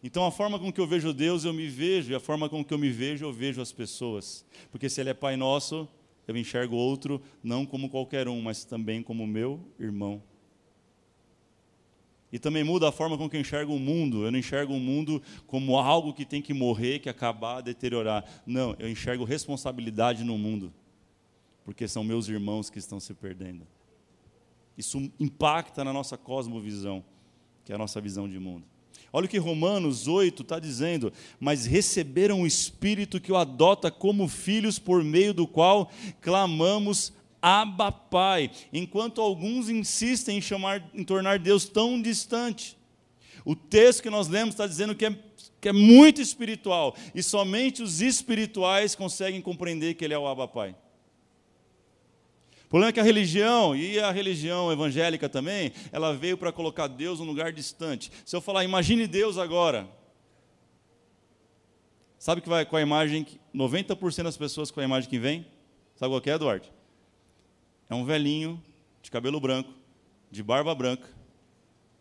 Então, 0.04 0.26
a 0.28 0.32
forma 0.32 0.60
com 0.60 0.72
que 0.72 0.80
eu 0.80 0.86
vejo 0.86 1.14
Deus, 1.14 1.46
eu 1.46 1.54
me 1.54 1.68
vejo, 1.68 2.12
e 2.12 2.16
a 2.16 2.20
forma 2.20 2.48
com 2.48 2.64
que 2.64 2.74
eu 2.74 2.78
me 2.78 2.92
vejo, 2.92 3.26
eu 3.26 3.34
vejo 3.34 3.60
as 3.60 3.72
pessoas. 3.72 4.46
Porque 4.70 4.88
se 4.88 5.02
Ele 5.02 5.10
é 5.10 5.14
Pai 5.14 5.36
Nosso, 5.38 5.88
eu 6.28 6.38
enxergo 6.38 6.76
outro 6.76 7.22
não 7.42 7.66
como 7.66 7.90
qualquer 7.90 8.28
um, 8.28 8.42
mas 8.42 8.66
também 8.66 9.02
como 9.02 9.26
meu 9.26 9.60
irmão. 9.80 10.22
E 12.34 12.40
também 12.40 12.64
muda 12.64 12.90
a 12.90 12.92
forma 12.92 13.16
com 13.16 13.30
que 13.30 13.38
eu 13.38 13.42
enxergo 13.42 13.76
o 13.76 13.80
mundo. 13.80 14.26
Eu 14.26 14.32
não 14.32 14.40
enxergo 14.40 14.74
o 14.74 14.80
mundo 14.80 15.22
como 15.46 15.78
algo 15.78 16.12
que 16.12 16.26
tem 16.26 16.42
que 16.42 16.52
morrer, 16.52 16.98
que 16.98 17.08
acabar, 17.08 17.62
deteriorar. 17.62 18.26
Não, 18.44 18.76
eu 18.80 18.90
enxergo 18.90 19.24
responsabilidade 19.24 20.24
no 20.24 20.36
mundo. 20.36 20.74
Porque 21.64 21.88
são 21.88 22.04
meus 22.04 22.28
irmãos 22.28 22.72
que 22.72 22.80
estão 22.80 23.00
se 23.00 23.14
perdendo. 23.14 23.68
Isso 24.76 25.12
impacta 25.20 25.84
na 25.84 25.94
nossa 25.94 26.18
cosmovisão, 26.18 27.06
que 27.64 27.72
é 27.72 27.76
a 27.76 27.78
nossa 27.78 28.02
visão 28.02 28.28
de 28.28 28.40
mundo. 28.40 28.66
Olha 29.12 29.28
o 29.28 29.30
que 29.30 29.38
Romanos 29.38 30.08
8 30.08 30.42
está 30.42 30.58
dizendo. 30.58 31.14
Mas 31.40 31.68
receberam 31.68 32.42
o 32.42 32.48
Espírito 32.48 33.22
que 33.22 33.32
o 33.32 33.38
adota 33.38 33.92
como 33.92 34.28
filhos, 34.28 34.80
por 34.80 35.04
meio 35.04 35.36
do 35.36 35.46
qual 35.46 35.92
clamamos 36.20 37.14
Abba 37.46 37.92
Pai. 37.92 38.50
Enquanto 38.72 39.20
alguns 39.20 39.68
insistem 39.68 40.38
em, 40.38 40.42
chamar, 40.42 40.90
em 40.94 41.04
tornar 41.04 41.38
Deus 41.38 41.66
tão 41.66 42.02
distante. 42.02 42.78
O 43.44 43.54
texto 43.54 44.02
que 44.02 44.10
nós 44.10 44.30
lemos 44.30 44.54
está 44.54 44.66
dizendo 44.66 44.96
que 44.96 45.06
é, 45.06 45.20
que 45.60 45.68
é 45.68 45.74
muito 45.74 46.22
espiritual. 46.22 46.96
E 47.14 47.22
somente 47.22 47.84
os 47.84 48.00
espirituais 48.00 48.96
conseguem 48.96 49.42
compreender 49.42 49.96
que 49.96 50.06
Ele 50.06 50.14
é 50.14 50.18
o 50.18 50.26
Abba 50.26 50.48
Pai. 50.48 50.74
O 52.66 52.70
problema 52.70 52.90
é 52.90 52.94
que 52.94 53.00
a 53.02 53.04
religião, 53.04 53.76
e 53.76 54.00
a 54.00 54.10
religião 54.10 54.72
evangélica 54.72 55.28
também, 55.28 55.74
ela 55.92 56.16
veio 56.16 56.38
para 56.38 56.52
colocar 56.52 56.88
Deus 56.88 57.20
num 57.20 57.26
lugar 57.26 57.52
distante. 57.52 58.10
Se 58.26 58.36
eu 58.36 58.42
falar, 58.42 58.64
imagine 58.64 59.06
Deus 59.06 59.38
agora. 59.38 59.88
Sabe 62.18 62.40
que 62.40 62.48
vai 62.48 62.66
com 62.66 62.78
a 62.78 62.82
imagem, 62.82 63.28
90% 63.54 64.24
das 64.24 64.38
pessoas 64.38 64.72
com 64.72 64.80
a 64.80 64.84
imagem 64.84 65.10
que 65.10 65.20
vem? 65.20 65.46
Sabe 65.96 66.14
qual 66.14 66.22
que 66.22 66.30
é, 66.30 66.34
Eduardo? 66.34 66.83
É 67.90 67.96
um 67.96 68.06
velhinho 68.06 68.62
de 69.02 69.12
cabelo 69.12 69.40
branco, 69.40 69.72
de 70.32 70.42
barba 70.42 70.74
branca, 70.74 71.08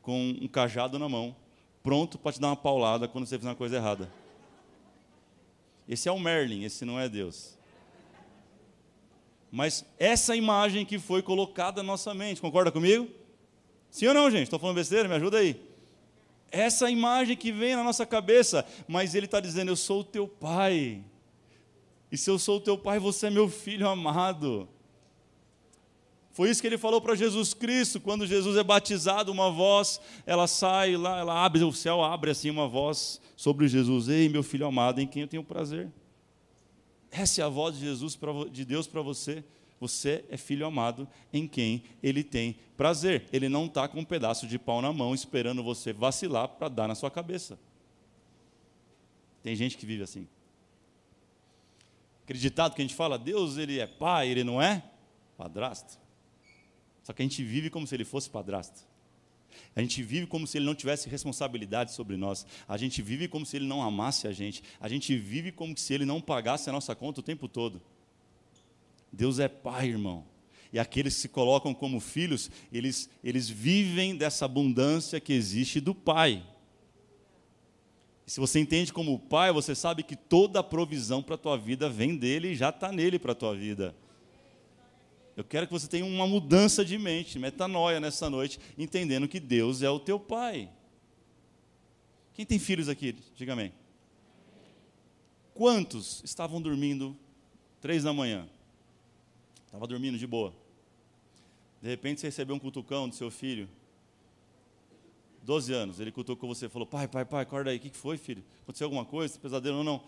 com 0.00 0.30
um 0.40 0.48
cajado 0.48 0.98
na 0.98 1.08
mão, 1.08 1.34
pronto 1.82 2.18
para 2.18 2.32
te 2.32 2.40
dar 2.40 2.48
uma 2.48 2.56
paulada 2.56 3.06
quando 3.06 3.26
você 3.26 3.36
fizer 3.36 3.50
uma 3.50 3.56
coisa 3.56 3.76
errada. 3.76 4.10
Esse 5.88 6.08
é 6.08 6.12
o 6.12 6.18
Merlin, 6.18 6.64
esse 6.64 6.84
não 6.84 6.98
é 6.98 7.08
Deus. 7.08 7.56
Mas 9.50 9.84
essa 9.98 10.34
imagem 10.34 10.86
que 10.86 10.98
foi 10.98 11.20
colocada 11.20 11.82
na 11.82 11.88
nossa 11.88 12.14
mente, 12.14 12.40
concorda 12.40 12.72
comigo? 12.72 13.08
Sim 13.90 14.06
ou 14.06 14.14
não, 14.14 14.30
gente? 14.30 14.44
Estou 14.44 14.58
falando 14.58 14.76
besteira? 14.76 15.06
Me 15.06 15.14
ajuda 15.14 15.38
aí. 15.38 15.60
Essa 16.50 16.90
imagem 16.90 17.36
que 17.36 17.52
vem 17.52 17.76
na 17.76 17.84
nossa 17.84 18.06
cabeça, 18.06 18.64
mas 18.88 19.14
ele 19.14 19.26
está 19.26 19.40
dizendo: 19.40 19.70
Eu 19.70 19.76
sou 19.76 20.00
o 20.00 20.04
teu 20.04 20.26
pai. 20.26 21.04
E 22.10 22.16
se 22.16 22.30
eu 22.30 22.38
sou 22.38 22.56
o 22.56 22.60
teu 22.60 22.78
pai, 22.78 22.98
você 22.98 23.26
é 23.26 23.30
meu 23.30 23.48
filho 23.48 23.86
amado. 23.88 24.68
Foi 26.32 26.48
isso 26.48 26.62
que 26.62 26.66
ele 26.66 26.78
falou 26.78 27.00
para 27.00 27.14
Jesus 27.14 27.52
Cristo, 27.52 28.00
quando 28.00 28.26
Jesus 28.26 28.56
é 28.56 28.64
batizado, 28.64 29.30
uma 29.30 29.50
voz, 29.50 30.00
ela 30.24 30.46
sai 30.46 30.96
lá, 30.96 31.18
ela 31.18 31.44
abre, 31.44 31.62
o 31.62 31.72
céu 31.72 32.02
abre 32.02 32.30
assim 32.30 32.48
uma 32.48 32.66
voz 32.66 33.20
sobre 33.36 33.68
Jesus: 33.68 34.08
Ei, 34.08 34.28
meu 34.28 34.42
filho 34.42 34.66
amado, 34.66 35.00
em 35.00 35.06
quem 35.06 35.22
eu 35.22 35.28
tenho 35.28 35.44
prazer. 35.44 35.90
Essa 37.10 37.42
é 37.42 37.44
a 37.44 37.48
voz 37.48 37.74
de 37.74 37.82
Jesus, 37.82 38.18
de 38.50 38.64
Deus 38.64 38.86
para 38.86 39.02
você. 39.02 39.44
Você 39.78 40.24
é 40.30 40.36
filho 40.36 40.64
amado 40.64 41.06
em 41.32 41.46
quem 41.46 41.82
ele 42.02 42.22
tem 42.22 42.56
prazer. 42.76 43.26
Ele 43.32 43.48
não 43.48 43.66
está 43.66 43.86
com 43.86 43.98
um 43.98 44.04
pedaço 44.04 44.46
de 44.46 44.58
pau 44.58 44.80
na 44.80 44.92
mão 44.92 45.12
esperando 45.12 45.62
você 45.62 45.92
vacilar 45.92 46.48
para 46.48 46.68
dar 46.68 46.88
na 46.88 46.94
sua 46.94 47.10
cabeça. 47.10 47.58
Tem 49.42 49.54
gente 49.56 49.76
que 49.76 49.84
vive 49.84 50.04
assim. 50.04 50.26
Acreditado 52.22 52.74
que 52.74 52.80
a 52.80 52.84
gente 52.84 52.94
fala, 52.94 53.18
Deus 53.18 53.58
ele 53.58 53.80
é 53.80 53.86
pai, 53.86 54.28
ele 54.28 54.44
não 54.44 54.62
é 54.62 54.82
padrasto. 55.36 56.01
Só 57.02 57.12
que 57.12 57.22
a 57.22 57.24
gente 57.24 57.42
vive 57.42 57.70
como 57.70 57.86
se 57.86 57.94
ele 57.94 58.04
fosse 58.04 58.30
padrasto. 58.30 58.86
A 59.74 59.80
gente 59.80 60.02
vive 60.02 60.26
como 60.26 60.46
se 60.46 60.58
ele 60.58 60.64
não 60.64 60.74
tivesse 60.74 61.08
responsabilidade 61.08 61.92
sobre 61.92 62.16
nós. 62.16 62.46
A 62.68 62.76
gente 62.76 63.02
vive 63.02 63.28
como 63.28 63.44
se 63.44 63.56
ele 63.56 63.66
não 63.66 63.82
amasse 63.82 64.26
a 64.26 64.32
gente. 64.32 64.62
A 64.80 64.88
gente 64.88 65.16
vive 65.16 65.52
como 65.52 65.76
se 65.76 65.92
ele 65.92 66.04
não 66.04 66.20
pagasse 66.20 66.68
a 66.68 66.72
nossa 66.72 66.94
conta 66.94 67.20
o 67.20 67.22
tempo 67.22 67.48
todo. 67.48 67.80
Deus 69.12 69.38
é 69.38 69.48
pai, 69.48 69.88
irmão. 69.88 70.24
E 70.72 70.78
aqueles 70.78 71.14
que 71.14 71.20
se 71.22 71.28
colocam 71.28 71.74
como 71.74 72.00
filhos, 72.00 72.50
eles, 72.72 73.08
eles 73.22 73.48
vivem 73.48 74.16
dessa 74.16 74.46
abundância 74.46 75.20
que 75.20 75.32
existe 75.32 75.80
do 75.80 75.94
pai. 75.94 76.42
E 78.26 78.30
se 78.30 78.40
você 78.40 78.58
entende 78.58 78.92
como 78.92 79.18
pai, 79.18 79.52
você 79.52 79.74
sabe 79.74 80.02
que 80.02 80.16
toda 80.16 80.60
a 80.60 80.62
provisão 80.62 81.22
para 81.22 81.34
a 81.34 81.38
tua 81.38 81.58
vida 81.58 81.90
vem 81.90 82.16
dele 82.16 82.48
e 82.48 82.54
já 82.54 82.70
está 82.70 82.90
nele 82.90 83.18
para 83.18 83.32
a 83.32 83.34
tua 83.34 83.54
vida. 83.54 83.94
Eu 85.36 85.44
quero 85.44 85.66
que 85.66 85.72
você 85.72 85.88
tenha 85.88 86.04
uma 86.04 86.26
mudança 86.26 86.84
de 86.84 86.98
mente, 86.98 87.38
metanoia 87.38 87.98
nessa 87.98 88.28
noite, 88.28 88.60
entendendo 88.76 89.26
que 89.26 89.40
Deus 89.40 89.82
é 89.82 89.88
o 89.88 89.98
teu 89.98 90.20
Pai. 90.20 90.70
Quem 92.34 92.44
tem 92.44 92.58
filhos 92.58 92.88
aqui? 92.88 93.16
Diga 93.34 93.52
amém. 93.54 93.72
Quantos 95.54 96.22
estavam 96.24 96.60
dormindo 96.60 97.16
três 97.80 98.02
da 98.02 98.12
manhã? 98.12 98.48
Estava 99.66 99.86
dormindo 99.86 100.18
de 100.18 100.26
boa. 100.26 100.54
De 101.80 101.88
repente 101.88 102.20
você 102.20 102.28
recebeu 102.28 102.54
um 102.56 102.58
cutucão 102.58 103.08
do 103.08 103.14
seu 103.14 103.30
filho. 103.30 103.68
Doze 105.42 105.72
anos, 105.72 105.98
ele 105.98 106.12
cutucou 106.12 106.48
você 106.48 106.66
e 106.66 106.68
falou: 106.68 106.86
Pai, 106.86 107.08
pai, 107.08 107.24
pai, 107.24 107.42
acorda 107.42 107.70
aí. 107.70 107.78
O 107.78 107.80
que 107.80 107.90
foi, 107.90 108.16
filho? 108.16 108.44
Aconteceu 108.62 108.86
alguma 108.86 109.04
coisa? 109.04 109.38
Pesadelo 109.38 109.78
ou 109.78 109.84
não? 109.84 110.02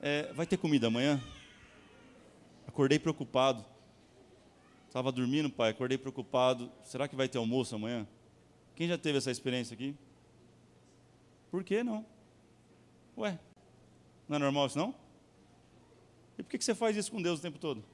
É, 0.00 0.32
vai 0.32 0.46
ter 0.46 0.56
comida 0.56 0.86
amanhã? 0.86 1.20
Acordei 2.66 2.98
preocupado. 2.98 3.64
Estava 4.88 5.12
dormindo, 5.12 5.50
pai, 5.50 5.70
acordei 5.70 5.98
preocupado. 5.98 6.72
Será 6.82 7.06
que 7.06 7.14
vai 7.14 7.28
ter 7.28 7.38
almoço 7.38 7.74
amanhã? 7.76 8.08
Quem 8.74 8.88
já 8.88 8.96
teve 8.96 9.18
essa 9.18 9.30
experiência 9.30 9.74
aqui? 9.74 9.94
Por 11.50 11.62
que 11.62 11.84
não? 11.84 12.04
Ué, 13.16 13.38
não 14.28 14.36
é 14.36 14.38
normal 14.38 14.66
isso 14.66 14.78
não? 14.78 14.94
E 16.38 16.42
por 16.42 16.50
que 16.50 16.62
você 16.62 16.74
faz 16.74 16.96
isso 16.96 17.10
com 17.10 17.20
Deus 17.20 17.38
o 17.38 17.42
tempo 17.42 17.58
todo? 17.58 17.84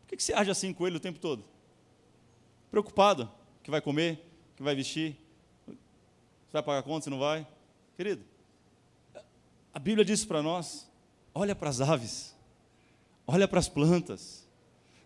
Por 0.00 0.16
que 0.16 0.22
você 0.22 0.32
age 0.32 0.50
assim 0.50 0.72
com 0.72 0.86
Ele 0.86 0.96
o 0.96 1.00
tempo 1.00 1.18
todo? 1.18 1.44
Preocupado, 2.70 3.30
que 3.62 3.70
vai 3.70 3.80
comer, 3.80 4.24
que 4.56 4.62
vai 4.62 4.74
vestir, 4.74 5.18
você 5.66 6.52
vai 6.52 6.62
pagar 6.62 6.82
conta, 6.82 7.04
se 7.04 7.10
não 7.10 7.18
vai? 7.18 7.46
Querido, 7.96 8.24
a 9.72 9.78
Bíblia 9.78 10.04
diz 10.04 10.24
para 10.24 10.42
nós, 10.42 10.90
olha 11.34 11.54
para 11.54 11.68
as 11.68 11.80
aves, 11.80 12.33
Olha 13.26 13.48
para 13.48 13.58
as 13.58 13.68
plantas. 13.68 14.46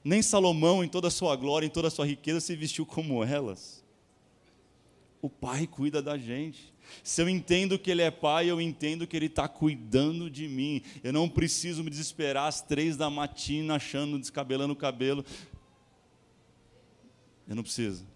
Nem 0.02 0.22
Salomão, 0.22 0.82
em 0.82 0.88
toda 0.88 1.08
a 1.08 1.10
sua 1.10 1.36
glória, 1.36 1.66
em 1.66 1.70
toda 1.70 1.88
a 1.88 1.90
sua 1.90 2.06
riqueza, 2.06 2.40
se 2.40 2.56
vestiu 2.56 2.86
como 2.86 3.22
elas. 3.22 3.84
O 5.20 5.28
Pai 5.28 5.66
cuida 5.66 6.00
da 6.00 6.16
gente. 6.16 6.72
Se 7.02 7.20
eu 7.20 7.28
entendo 7.28 7.78
que 7.78 7.90
Ele 7.90 8.02
é 8.02 8.10
Pai, 8.10 8.48
eu 8.48 8.60
entendo 8.60 9.06
que 9.06 9.16
Ele 9.16 9.26
está 9.26 9.48
cuidando 9.48 10.30
de 10.30 10.48
mim. 10.48 10.82
Eu 11.02 11.12
não 11.12 11.28
preciso 11.28 11.82
me 11.82 11.90
desesperar 11.90 12.46
às 12.46 12.60
três 12.60 12.96
da 12.96 13.10
matina, 13.10 13.74
achando, 13.74 14.18
descabelando 14.18 14.72
o 14.72 14.76
cabelo. 14.76 15.24
Eu 17.48 17.56
não 17.56 17.62
preciso, 17.62 18.06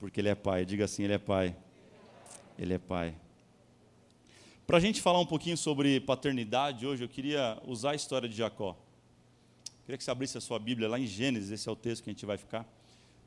porque 0.00 0.20
Ele 0.20 0.28
é 0.28 0.34
Pai. 0.34 0.64
Diga 0.64 0.84
assim: 0.84 1.04
Ele 1.04 1.12
é 1.12 1.18
Pai. 1.18 1.56
Ele 2.58 2.74
é 2.74 2.78
Pai. 2.78 3.14
Para 4.66 4.78
a 4.78 4.80
gente 4.80 5.00
falar 5.00 5.20
um 5.20 5.26
pouquinho 5.26 5.56
sobre 5.56 6.00
paternidade 6.00 6.84
hoje, 6.84 7.04
eu 7.04 7.08
queria 7.08 7.62
usar 7.64 7.92
a 7.92 7.94
história 7.94 8.28
de 8.28 8.34
Jacó. 8.34 8.76
Queria 9.86 9.98
que 9.98 10.02
você 10.02 10.10
abrisse 10.10 10.36
a 10.36 10.40
sua 10.40 10.58
Bíblia 10.58 10.88
lá 10.88 10.98
em 10.98 11.06
Gênesis, 11.06 11.52
esse 11.52 11.68
é 11.68 11.70
o 11.70 11.76
texto 11.76 12.02
que 12.02 12.10
a 12.10 12.12
gente 12.12 12.26
vai 12.26 12.36
ficar. 12.36 12.68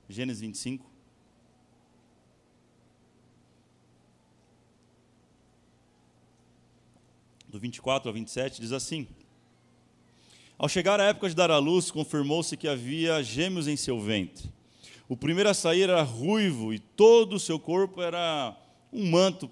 Gênesis 0.10 0.42
25. 0.42 0.86
Do 7.48 7.58
24 7.58 8.10
ao 8.10 8.14
27, 8.14 8.60
diz 8.60 8.74
assim: 8.74 9.08
Ao 10.58 10.68
chegar 10.68 11.00
a 11.00 11.06
época 11.06 11.30
de 11.30 11.36
dar 11.36 11.50
à 11.50 11.58
luz, 11.58 11.92
confirmou-se 11.92 12.58
que 12.58 12.68
havia 12.68 13.24
gêmeos 13.24 13.66
em 13.66 13.78
seu 13.78 13.98
ventre. 13.98 14.52
O 15.08 15.16
primeiro 15.16 15.50
a 15.50 15.54
sair 15.54 15.84
era 15.84 16.02
ruivo 16.02 16.74
e 16.74 16.80
todo 16.80 17.38
o 17.38 17.40
seu 17.40 17.58
corpo 17.58 18.02
era 18.02 18.54
um 18.92 19.10
manto 19.10 19.50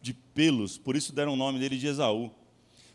de 0.00 0.14
pelos, 0.14 0.78
por 0.78 0.96
isso 0.96 1.12
deram 1.12 1.34
o 1.34 1.36
nome 1.36 1.58
dele 1.58 1.76
de 1.76 1.86
Esaú. 1.86 2.30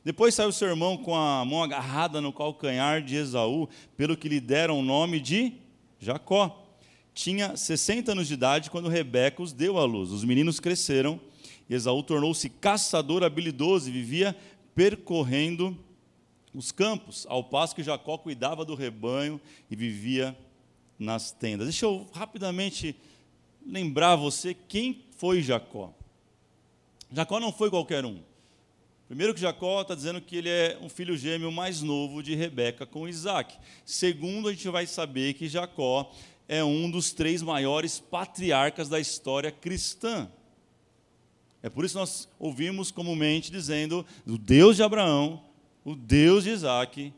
Depois 0.04 0.34
saiu 0.34 0.52
seu 0.52 0.68
irmão 0.68 0.98
com 0.98 1.16
a 1.16 1.46
mão 1.46 1.62
agarrada 1.62 2.20
no 2.20 2.34
calcanhar 2.34 3.04
de 3.04 3.16
Esaú, 3.16 3.70
pelo 3.96 4.18
que 4.18 4.28
lhe 4.28 4.40
deram 4.40 4.80
o 4.80 4.84
nome 4.84 5.20
de 5.20 5.54
Jacó. 6.00 6.66
Tinha 7.14 7.56
60 7.56 8.14
anos 8.14 8.28
de 8.28 8.34
idade 8.34 8.72
quando 8.72 8.90
Rebeca 8.90 9.44
os 9.44 9.54
deu 9.54 9.78
à 9.78 9.86
luz. 9.86 10.12
Os 10.12 10.24
meninos 10.24 10.60
cresceram 10.60 11.20
e 11.70 11.76
Esaú 11.76 12.02
tornou-se 12.02 12.50
caçador 12.50 13.24
habilidoso 13.24 13.90
e 13.90 13.92
vivia 13.92 14.36
percorrendo 14.74 15.78
os 16.54 16.72
campos, 16.72 17.26
ao 17.30 17.44
passo 17.44 17.76
que 17.76 17.84
Jacó 17.84 18.18
cuidava 18.18 18.66
do 18.66 18.76
rebanho 18.76 19.40
e 19.70 19.76
vivia 19.76 20.38
nas 20.98 21.32
tendas. 21.32 21.68
Deixa 21.68 21.86
eu 21.86 22.08
rapidamente 22.14 22.96
lembrar 23.66 24.16
você 24.16 24.54
quem 24.54 25.06
foi 25.18 25.42
Jacó. 25.42 25.94
Jacó 27.12 27.40
não 27.40 27.54
foi 27.54 27.70
qualquer 27.70 28.04
um. 28.04 28.20
Primeiro 29.12 29.34
que 29.34 29.42
Jacó 29.42 29.82
está 29.82 29.94
dizendo 29.94 30.22
que 30.22 30.38
ele 30.38 30.48
é 30.48 30.80
um 30.82 30.88
filho 30.88 31.18
gêmeo 31.18 31.52
mais 31.52 31.82
novo 31.82 32.24
de 32.24 32.34
Rebeca 32.34 32.86
com 32.86 33.10
Isaac. 33.10 33.58
Segundo, 33.84 34.48
a 34.48 34.54
gente 34.54 34.70
vai 34.70 34.88
saber 34.88 35.34
que 35.34 35.50
Jacó 35.50 36.10
é 36.48 36.64
um 36.64 36.90
dos 36.90 37.12
três 37.12 37.42
maiores 37.42 38.00
patriarcas 38.00 38.88
da 38.88 39.02
história 39.02 39.52
cristã. 39.52 40.32
É 41.62 41.70
por 41.70 41.84
isso 41.84 41.96
que 41.96 42.00
nós 42.00 42.30
ouvimos 42.40 42.90
comumente 42.90 43.52
dizendo 43.52 44.06
o 44.26 44.38
Deus 44.38 44.78
de 44.78 44.84
Abraão, 44.84 45.44
o 45.84 45.94
Deus 45.94 46.46
de 46.46 46.52
Isaac 46.52 47.14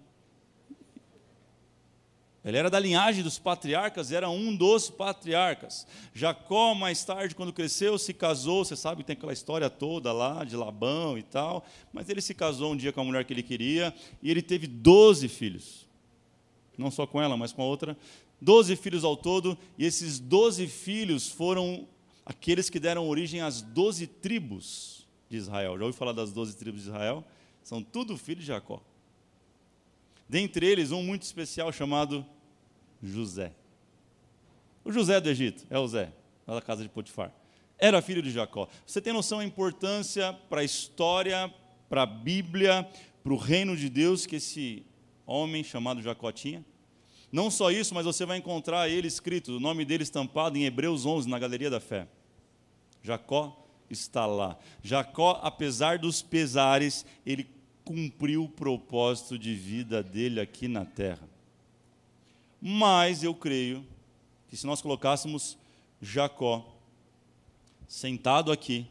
ele 2.43 2.57
era 2.57 2.69
da 2.69 2.77
linhagem 2.77 3.23
dos 3.23 3.39
patriarcas, 3.39 4.11
era 4.11 4.29
um 4.29 4.53
dos 4.53 4.89
patriarcas. 4.89 5.87
Jacó, 6.13 6.75
mais 6.75 7.03
tarde, 7.05 7.33
quando 7.33 7.53
cresceu, 7.53 7.97
se 7.97 8.13
casou. 8.13 8.65
Você 8.65 8.75
sabe 8.75 9.03
tem 9.03 9.13
aquela 9.13 9.31
história 9.31 9.69
toda 9.69 10.11
lá 10.11 10.43
de 10.43 10.55
Labão 10.57 11.17
e 11.17 11.23
tal. 11.23 11.65
Mas 11.93 12.09
ele 12.09 12.21
se 12.21 12.33
casou 12.33 12.73
um 12.73 12.75
dia 12.75 12.91
com 12.91 12.99
a 12.99 13.03
mulher 13.03 13.23
que 13.23 13.31
ele 13.31 13.43
queria 13.43 13.93
e 14.21 14.29
ele 14.29 14.41
teve 14.41 14.67
doze 14.67 15.29
filhos. 15.29 15.87
Não 16.77 16.91
só 16.91 17.07
com 17.07 17.21
ela, 17.21 17.37
mas 17.37 17.53
com 17.53 17.61
a 17.61 17.65
outra. 17.65 17.97
Doze 18.41 18.75
filhos 18.75 19.05
ao 19.05 19.15
todo. 19.15 19.57
E 19.77 19.85
esses 19.85 20.19
doze 20.19 20.67
filhos 20.67 21.29
foram 21.29 21.87
aqueles 22.25 22.69
que 22.69 22.79
deram 22.79 23.07
origem 23.07 23.39
às 23.39 23.61
doze 23.61 24.05
tribos 24.05 25.07
de 25.29 25.37
Israel. 25.37 25.77
Já 25.77 25.85
ouviu 25.85 25.97
falar 25.97 26.11
das 26.11 26.33
doze 26.33 26.57
tribos 26.57 26.81
de 26.81 26.89
Israel? 26.89 27.23
São 27.63 27.81
tudo 27.81 28.17
filhos 28.17 28.43
de 28.43 28.47
Jacó. 28.47 28.81
Dentre 30.33 30.65
eles, 30.65 30.91
um 30.91 31.03
muito 31.03 31.21
especial 31.21 31.71
chamado 31.71 32.25
José. 33.03 33.53
O 34.83 34.91
José 34.91 35.21
do 35.21 35.29
Egito, 35.29 35.63
é 35.69 35.77
o 35.77 35.87
Zé, 35.87 36.11
da 36.47 36.59
casa 36.59 36.81
de 36.81 36.89
Potifar. 36.89 37.31
Era 37.77 38.01
filho 38.01 38.19
de 38.19 38.31
Jacó. 38.31 38.67
Você 38.83 38.99
tem 38.99 39.13
noção 39.13 39.37
da 39.37 39.45
importância 39.45 40.33
para 40.49 40.61
a 40.61 40.63
história, 40.63 41.53
para 41.87 42.01
a 42.01 42.05
Bíblia, 42.07 42.89
para 43.23 43.31
o 43.31 43.37
reino 43.37 43.77
de 43.77 43.87
Deus 43.89 44.25
que 44.25 44.37
esse 44.37 44.83
homem 45.23 45.63
chamado 45.63 46.01
Jacó 46.01 46.31
tinha? 46.31 46.65
Não 47.31 47.51
só 47.51 47.69
isso, 47.69 47.93
mas 47.93 48.03
você 48.03 48.25
vai 48.25 48.39
encontrar 48.39 48.89
ele 48.89 49.07
escrito, 49.07 49.57
o 49.57 49.59
nome 49.59 49.85
dele 49.85 50.01
estampado 50.01 50.57
em 50.57 50.65
Hebreus 50.65 51.05
11, 51.05 51.29
na 51.29 51.37
Galeria 51.37 51.69
da 51.69 51.79
Fé. 51.79 52.07
Jacó 53.03 53.63
está 53.87 54.25
lá. 54.25 54.57
Jacó, 54.81 55.39
apesar 55.43 55.99
dos 55.99 56.23
pesares, 56.23 57.05
ele 57.23 57.52
cumpriu 57.83 58.45
o 58.45 58.49
propósito 58.49 59.37
de 59.37 59.53
vida 59.53 60.01
dele 60.01 60.39
aqui 60.39 60.67
na 60.67 60.85
terra. 60.85 61.27
Mas 62.61 63.23
eu 63.23 63.33
creio 63.33 63.85
que 64.47 64.55
se 64.55 64.65
nós 64.65 64.81
colocássemos 64.81 65.57
Jacó 66.01 66.65
sentado 67.87 68.51
aqui 68.51 68.87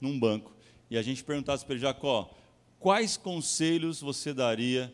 num 0.00 0.18
banco 0.18 0.52
e 0.90 0.96
a 0.96 1.02
gente 1.02 1.22
perguntasse 1.22 1.64
para 1.64 1.74
ele, 1.74 1.82
Jacó, 1.82 2.30
quais 2.78 3.16
conselhos 3.16 4.00
você 4.00 4.32
daria 4.32 4.92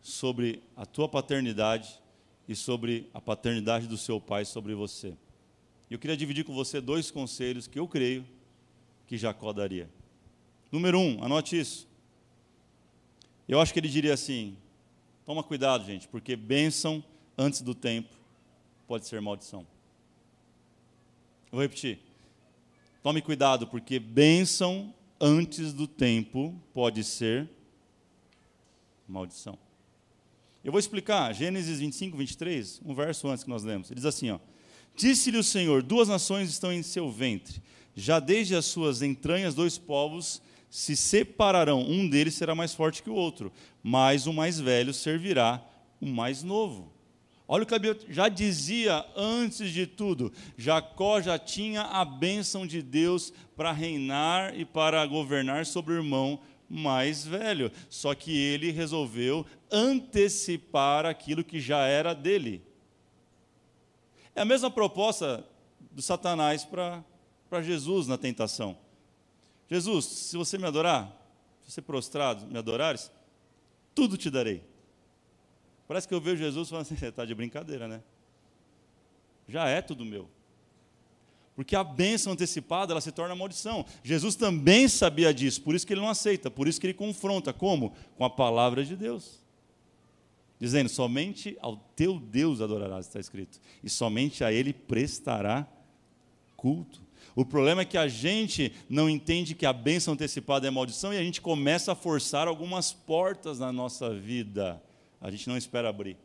sobre 0.00 0.62
a 0.76 0.86
tua 0.86 1.08
paternidade 1.08 2.00
e 2.48 2.56
sobre 2.56 3.08
a 3.12 3.20
paternidade 3.20 3.86
do 3.86 3.96
seu 3.98 4.20
pai 4.20 4.44
sobre 4.44 4.74
você? 4.74 5.14
Eu 5.90 5.98
queria 5.98 6.16
dividir 6.16 6.44
com 6.44 6.54
você 6.54 6.80
dois 6.80 7.10
conselhos 7.10 7.66
que 7.68 7.78
eu 7.78 7.86
creio 7.86 8.26
que 9.06 9.16
Jacó 9.16 9.52
daria. 9.52 9.88
Número 10.72 10.98
um, 10.98 11.22
anote 11.22 11.58
isso. 11.58 11.86
Eu 13.48 13.60
acho 13.60 13.72
que 13.72 13.78
ele 13.78 13.88
diria 13.88 14.14
assim: 14.14 14.56
toma 15.24 15.42
cuidado, 15.42 15.84
gente, 15.84 16.08
porque 16.08 16.36
bênção 16.36 17.02
antes 17.36 17.60
do 17.60 17.74
tempo 17.74 18.14
pode 18.86 19.06
ser 19.06 19.20
maldição. 19.20 19.66
Vou 21.50 21.60
repetir. 21.60 21.98
Tome 23.02 23.22
cuidado, 23.22 23.66
porque 23.66 23.98
bênção 23.98 24.92
antes 25.20 25.72
do 25.72 25.86
tempo 25.86 26.54
pode 26.74 27.04
ser 27.04 27.48
maldição. 29.08 29.58
Eu 30.64 30.72
vou 30.72 30.80
explicar, 30.80 31.32
Gênesis 31.32 31.78
25, 31.78 32.16
23, 32.16 32.80
um 32.84 32.94
verso 32.94 33.28
antes 33.28 33.44
que 33.44 33.50
nós 33.50 33.62
lemos. 33.62 33.88
Ele 33.88 34.00
diz 34.00 34.06
assim: 34.06 34.30
ó, 34.30 34.40
Disse-lhe 34.96 35.36
o 35.36 35.44
Senhor: 35.44 35.82
Duas 35.82 36.08
nações 36.08 36.48
estão 36.48 36.72
em 36.72 36.82
seu 36.82 37.10
ventre, 37.10 37.62
já 37.94 38.18
desde 38.18 38.56
as 38.56 38.64
suas 38.64 39.02
entranhas 39.02 39.54
dois 39.54 39.78
povos 39.78 40.42
se 40.70 40.96
separarão, 40.96 41.80
um 41.80 42.08
deles 42.08 42.34
será 42.34 42.54
mais 42.54 42.74
forte 42.74 43.02
que 43.02 43.10
o 43.10 43.14
outro, 43.14 43.52
mas 43.82 44.26
o 44.26 44.32
mais 44.32 44.60
velho 44.60 44.92
servirá 44.92 45.62
o 46.00 46.06
mais 46.06 46.42
novo. 46.42 46.92
Olha 47.48 47.62
o 47.62 47.66
que 47.66 47.74
a 47.74 47.78
Bíblia 47.78 48.04
já 48.08 48.28
dizia 48.28 49.04
antes 49.16 49.70
de 49.70 49.86
tudo: 49.86 50.32
Jacó 50.56 51.20
já 51.20 51.38
tinha 51.38 51.82
a 51.82 52.04
bênção 52.04 52.66
de 52.66 52.82
Deus 52.82 53.32
para 53.56 53.70
reinar 53.70 54.58
e 54.58 54.64
para 54.64 55.06
governar 55.06 55.64
sobre 55.64 55.94
o 55.94 55.98
irmão 55.98 56.40
mais 56.68 57.24
velho. 57.24 57.70
Só 57.88 58.14
que 58.14 58.36
ele 58.36 58.72
resolveu 58.72 59.46
antecipar 59.70 61.06
aquilo 61.06 61.44
que 61.44 61.60
já 61.60 61.86
era 61.86 62.14
dele. 62.14 62.62
É 64.34 64.42
a 64.42 64.44
mesma 64.44 64.70
proposta 64.70 65.46
do 65.92 66.02
Satanás 66.02 66.64
para 66.64 67.62
Jesus 67.62 68.08
na 68.08 68.18
tentação. 68.18 68.76
Jesus, 69.68 70.04
se 70.04 70.36
você 70.36 70.56
me 70.58 70.66
adorar, 70.66 71.10
se 71.62 71.72
você 71.72 71.82
prostrado 71.82 72.46
me 72.46 72.58
adorares, 72.58 73.10
tudo 73.94 74.16
te 74.16 74.30
darei. 74.30 74.62
Parece 75.88 76.06
que 76.06 76.14
eu 76.14 76.20
vejo 76.20 76.42
Jesus 76.42 76.68
falando 76.68 76.82
assim, 76.82 76.96
você 76.96 77.06
está 77.08 77.24
de 77.24 77.34
brincadeira, 77.34 77.86
né? 77.86 78.02
Já 79.48 79.68
é 79.68 79.80
tudo 79.80 80.04
meu. 80.04 80.28
Porque 81.54 81.74
a 81.74 81.82
bênção 81.82 82.34
antecipada, 82.34 82.92
ela 82.92 83.00
se 83.00 83.10
torna 83.10 83.34
maldição. 83.34 83.86
Jesus 84.04 84.36
também 84.36 84.88
sabia 84.88 85.32
disso, 85.32 85.62
por 85.62 85.74
isso 85.74 85.86
que 85.86 85.94
ele 85.94 86.00
não 86.00 86.10
aceita, 86.10 86.50
por 86.50 86.68
isso 86.68 86.78
que 86.78 86.86
ele 86.86 86.94
confronta. 86.94 87.52
Como? 87.52 87.94
Com 88.16 88.24
a 88.24 88.30
palavra 88.30 88.84
de 88.84 88.94
Deus. 88.94 89.40
Dizendo, 90.58 90.88
somente 90.88 91.56
ao 91.60 91.76
teu 91.94 92.18
Deus 92.18 92.60
adorarás, 92.60 93.06
está 93.06 93.18
escrito. 93.18 93.58
E 93.82 93.88
somente 93.88 94.44
a 94.44 94.52
ele 94.52 94.72
prestará 94.72 95.66
culto. 96.56 97.05
O 97.34 97.44
problema 97.44 97.82
é 97.82 97.84
que 97.84 97.98
a 97.98 98.08
gente 98.08 98.72
não 98.88 99.08
entende 99.08 99.54
que 99.54 99.66
a 99.66 99.72
bênção 99.72 100.14
antecipada 100.14 100.66
é 100.66 100.70
maldição 100.70 101.12
e 101.12 101.18
a 101.18 101.22
gente 101.22 101.40
começa 101.40 101.92
a 101.92 101.94
forçar 101.94 102.48
algumas 102.48 102.92
portas 102.92 103.58
na 103.58 103.72
nossa 103.72 104.14
vida. 104.14 104.82
A 105.20 105.30
gente 105.30 105.48
não 105.48 105.56
espera 105.56 105.88
abrir. 105.88 106.16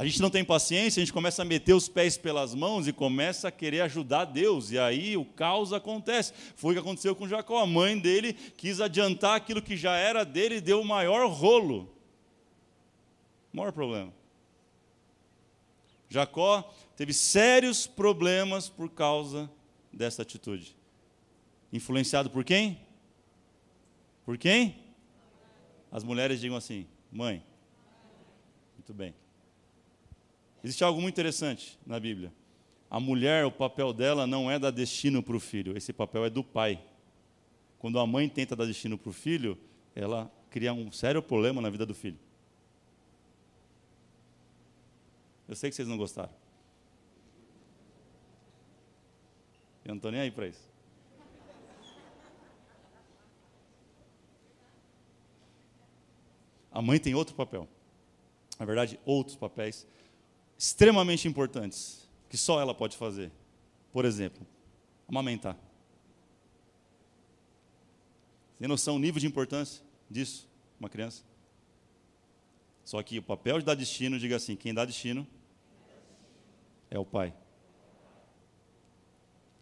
A 0.00 0.04
gente 0.06 0.22
não 0.22 0.30
tem 0.30 0.42
paciência, 0.42 0.98
a 0.98 1.04
gente 1.04 1.12
começa 1.12 1.42
a 1.42 1.44
meter 1.44 1.74
os 1.74 1.86
pés 1.86 2.16
pelas 2.16 2.54
mãos 2.54 2.88
e 2.88 2.92
começa 2.92 3.48
a 3.48 3.52
querer 3.52 3.82
ajudar 3.82 4.24
Deus. 4.24 4.70
E 4.70 4.78
aí 4.78 5.14
o 5.14 5.26
caos 5.26 5.74
acontece. 5.74 6.32
Foi 6.56 6.70
o 6.70 6.74
que 6.74 6.80
aconteceu 6.80 7.14
com 7.14 7.28
Jacó. 7.28 7.58
A 7.58 7.66
mãe 7.66 7.98
dele 7.98 8.32
quis 8.32 8.80
adiantar 8.80 9.36
aquilo 9.36 9.60
que 9.60 9.76
já 9.76 9.94
era 9.96 10.24
dele 10.24 10.54
e 10.54 10.60
deu 10.62 10.80
o 10.80 10.86
maior 10.86 11.28
rolo. 11.30 11.94
O 13.52 13.58
maior 13.58 13.72
problema. 13.72 14.10
Jacó 16.08 16.72
teve 17.00 17.14
sérios 17.14 17.86
problemas 17.86 18.68
por 18.68 18.90
causa 18.90 19.50
dessa 19.90 20.20
atitude? 20.20 20.76
Influenciado 21.72 22.28
por 22.28 22.44
quem? 22.44 22.78
Por 24.22 24.36
quem? 24.36 24.76
As 25.90 26.04
mulheres 26.04 26.38
digam 26.42 26.58
assim: 26.58 26.86
mãe. 27.10 27.42
Muito 28.74 28.92
bem. 28.92 29.14
Existe 30.62 30.84
algo 30.84 31.00
muito 31.00 31.14
interessante 31.14 31.78
na 31.86 31.98
Bíblia. 31.98 32.30
A 32.90 33.00
mulher, 33.00 33.46
o 33.46 33.50
papel 33.50 33.94
dela 33.94 34.26
não 34.26 34.50
é 34.50 34.58
dar 34.58 34.70
destino 34.70 35.22
para 35.22 35.34
o 35.34 35.40
filho, 35.40 35.74
esse 35.78 35.94
papel 35.94 36.26
é 36.26 36.28
do 36.28 36.44
pai. 36.44 36.84
Quando 37.78 37.98
a 37.98 38.06
mãe 38.06 38.28
tenta 38.28 38.54
dar 38.54 38.66
destino 38.66 38.98
para 38.98 39.08
o 39.08 39.12
filho, 39.14 39.56
ela 39.94 40.30
cria 40.50 40.74
um 40.74 40.92
sério 40.92 41.22
problema 41.22 41.62
na 41.62 41.70
vida 41.70 41.86
do 41.86 41.94
filho. 41.94 42.18
Eu 45.48 45.56
sei 45.56 45.70
que 45.70 45.76
vocês 45.76 45.88
não 45.88 45.96
gostaram. 45.96 46.39
Eu 49.90 49.94
não 49.94 49.96
estou 49.96 50.12
nem 50.12 50.20
aí 50.20 50.30
para 50.30 50.46
isso. 50.46 50.70
A 56.70 56.80
mãe 56.80 57.00
tem 57.00 57.12
outro 57.12 57.34
papel. 57.34 57.68
Na 58.56 58.64
verdade, 58.64 59.00
outros 59.04 59.34
papéis 59.34 59.84
extremamente 60.56 61.26
importantes 61.26 62.08
que 62.28 62.36
só 62.36 62.60
ela 62.60 62.72
pode 62.72 62.96
fazer. 62.96 63.32
Por 63.92 64.04
exemplo, 64.04 64.46
amamentar. 65.08 65.56
Tem 68.60 68.68
noção 68.68 68.94
do 68.94 69.00
nível 69.00 69.18
de 69.18 69.26
importância? 69.26 69.82
disso, 70.08 70.48
uma 70.78 70.88
criança? 70.88 71.24
Só 72.84 73.02
que 73.02 73.18
o 73.18 73.22
papel 73.22 73.58
de 73.58 73.64
dar 73.64 73.74
destino, 73.74 74.20
diga 74.20 74.36
assim: 74.36 74.54
quem 74.54 74.72
dá 74.72 74.84
destino 74.84 75.26
é 76.88 76.98
o 76.98 77.04
pai. 77.04 77.34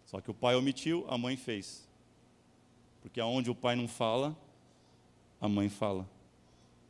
Só 0.08 0.22
que 0.22 0.30
o 0.30 0.34
pai 0.34 0.54
omitiu, 0.56 1.04
a 1.06 1.18
mãe 1.18 1.36
fez. 1.36 1.86
Porque 3.02 3.20
aonde 3.20 3.50
o 3.50 3.54
pai 3.54 3.76
não 3.76 3.86
fala, 3.86 4.34
a 5.38 5.46
mãe 5.46 5.68
fala. 5.68 6.08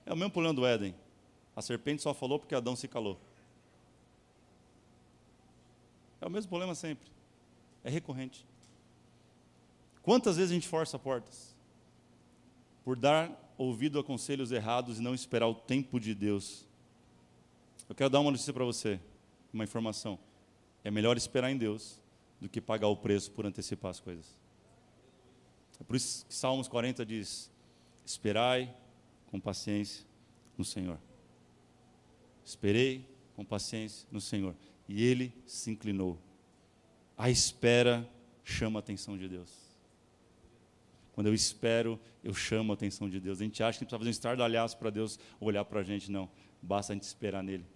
É 0.06 0.12
o 0.12 0.16
mesmo 0.16 0.30
problema 0.30 0.54
do 0.54 0.64
Éden. 0.64 0.94
A 1.56 1.60
serpente 1.60 2.00
só 2.00 2.14
falou 2.14 2.38
porque 2.38 2.54
Adão 2.54 2.76
se 2.76 2.86
calou. 2.86 3.18
É 6.20 6.26
o 6.28 6.30
mesmo 6.30 6.48
problema 6.48 6.76
sempre. 6.76 7.10
É 7.82 7.90
recorrente. 7.90 8.46
Quantas 10.00 10.36
vezes 10.36 10.52
a 10.52 10.54
gente 10.54 10.68
força 10.68 10.96
portas? 10.96 11.56
Por 12.84 12.96
dar 12.96 13.52
ouvido 13.58 13.98
a 13.98 14.04
conselhos 14.04 14.52
errados 14.52 15.00
e 15.00 15.02
não 15.02 15.12
esperar 15.12 15.48
o 15.48 15.56
tempo 15.56 15.98
de 15.98 16.14
Deus. 16.14 16.64
Eu 17.88 17.96
quero 17.96 18.10
dar 18.10 18.20
uma 18.20 18.30
notícia 18.30 18.52
para 18.52 18.64
você, 18.64 19.00
uma 19.52 19.64
informação. 19.64 20.16
É 20.84 20.90
melhor 20.90 21.16
esperar 21.16 21.50
em 21.50 21.58
Deus 21.58 21.97
do 22.40 22.48
que 22.48 22.60
pagar 22.60 22.88
o 22.88 22.96
preço 22.96 23.30
por 23.30 23.46
antecipar 23.46 23.90
as 23.90 24.00
coisas. 24.00 24.38
É 25.80 25.84
por 25.84 25.96
isso 25.96 26.26
que 26.26 26.34
Salmos 26.34 26.68
40 26.68 27.04
diz: 27.04 27.50
Esperai 28.04 28.74
com 29.26 29.40
paciência 29.40 30.04
no 30.56 30.64
Senhor. 30.64 30.98
Esperei 32.44 33.06
com 33.36 33.44
paciência 33.44 34.06
no 34.10 34.20
Senhor. 34.20 34.54
E 34.88 35.04
ele 35.04 35.32
se 35.46 35.70
inclinou. 35.70 36.18
A 37.16 37.30
espera 37.30 38.08
chama 38.42 38.78
a 38.78 38.80
atenção 38.80 39.16
de 39.16 39.28
Deus. 39.28 39.52
Quando 41.12 41.26
eu 41.26 41.34
espero, 41.34 42.00
eu 42.22 42.32
chamo 42.32 42.72
a 42.72 42.74
atenção 42.74 43.08
de 43.08 43.20
Deus. 43.20 43.40
A 43.40 43.44
gente 43.44 43.62
acha 43.62 43.78
que 43.78 43.84
precisa 43.84 43.98
fazer 43.98 44.08
um 44.08 44.12
estardalhaço 44.12 44.78
para 44.78 44.88
Deus 44.88 45.18
olhar 45.40 45.64
para 45.64 45.80
a 45.80 45.82
gente. 45.82 46.10
Não. 46.10 46.30
Basta 46.62 46.92
a 46.92 46.94
gente 46.94 47.02
esperar 47.02 47.42
nele. 47.42 47.66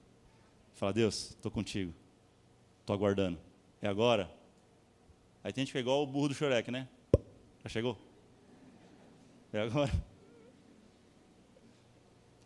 Fala, 0.75 0.92
Deus, 0.92 1.31
estou 1.31 1.51
contigo. 1.51 1.92
Estou 2.81 2.94
aguardando. 2.94 3.38
É 3.81 3.88
agora? 3.88 4.31
Aí 5.44 5.52
tem 5.52 5.64
gente 5.64 5.72
que 5.72 5.78
é 5.78 5.81
igual 5.81 6.02
o 6.02 6.07
burro 6.07 6.28
do 6.28 6.35
Chorek, 6.35 6.70
né? 6.70 6.88
Já 7.62 7.68
chegou? 7.68 7.98
É 9.52 9.61
agora? 9.61 9.90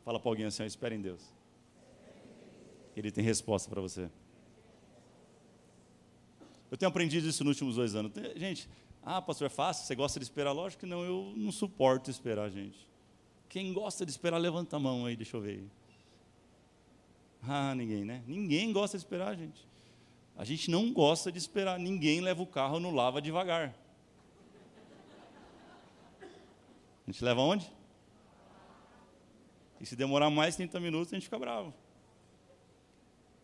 Fala 0.04 0.18
para 0.18 0.30
alguém 0.30 0.46
assim, 0.46 0.64
espera 0.64 0.94
em 0.94 1.00
Deus. 1.00 1.22
Ele 2.96 3.10
tem 3.10 3.22
resposta 3.22 3.68
para 3.68 3.80
você. 3.80 4.10
Eu 6.70 6.76
tenho 6.76 6.88
aprendido 6.88 7.28
isso 7.28 7.44
nos 7.44 7.56
últimos 7.56 7.76
dois 7.76 7.94
anos. 7.94 8.12
Gente, 8.34 8.68
ah, 9.02 9.20
pastor, 9.20 9.46
é 9.46 9.50
fácil? 9.50 9.84
Você 9.84 9.94
gosta 9.94 10.18
de 10.18 10.24
esperar? 10.24 10.52
Lógico 10.52 10.80
que 10.80 10.86
não, 10.86 11.04
eu 11.04 11.32
não 11.36 11.52
suporto 11.52 12.10
esperar, 12.10 12.50
gente. 12.50 12.88
Quem 13.48 13.72
gosta 13.72 14.04
de 14.04 14.10
esperar, 14.10 14.38
levanta 14.38 14.76
a 14.76 14.80
mão 14.80 15.06
aí, 15.06 15.14
deixa 15.14 15.36
eu 15.36 15.40
ver. 15.40 15.64
Ah, 17.42 17.74
ninguém, 17.74 18.04
né? 18.04 18.24
Ninguém 18.26 18.72
gosta 18.72 18.96
de 18.96 19.04
esperar, 19.04 19.36
gente. 19.36 19.66
A 20.36 20.44
gente 20.44 20.70
não 20.70 20.92
gosta 20.92 21.32
de 21.32 21.38
esperar. 21.38 21.78
Ninguém 21.78 22.20
leva 22.20 22.42
o 22.42 22.46
carro 22.46 22.78
no 22.78 22.90
lava 22.90 23.22
devagar. 23.22 23.74
A 26.20 27.10
gente 27.10 27.24
leva 27.24 27.40
onde? 27.40 27.70
E 29.80 29.86
se 29.86 29.94
demorar 29.94 30.28
mais 30.28 30.56
30 30.56 30.78
minutos, 30.80 31.12
a 31.12 31.16
gente 31.16 31.24
fica 31.24 31.38
bravo. 31.38 31.72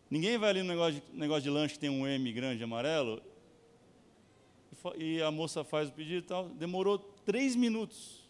Ninguém 0.09 0.37
vai 0.37 0.49
ali 0.49 0.61
no 0.61 0.67
negócio 0.67 1.01
de, 1.01 1.17
negócio 1.17 1.43
de 1.43 1.49
lanche 1.49 1.73
que 1.73 1.79
tem 1.79 1.89
um 1.89 2.05
M 2.05 2.31
grande 2.31 2.63
amarelo 2.63 3.21
e 4.97 5.21
a 5.21 5.31
moça 5.31 5.63
faz 5.63 5.89
o 5.89 5.93
pedido 5.93 6.25
e 6.25 6.27
tal. 6.27 6.49
Demorou 6.49 6.99
três 6.99 7.55
minutos 7.55 8.29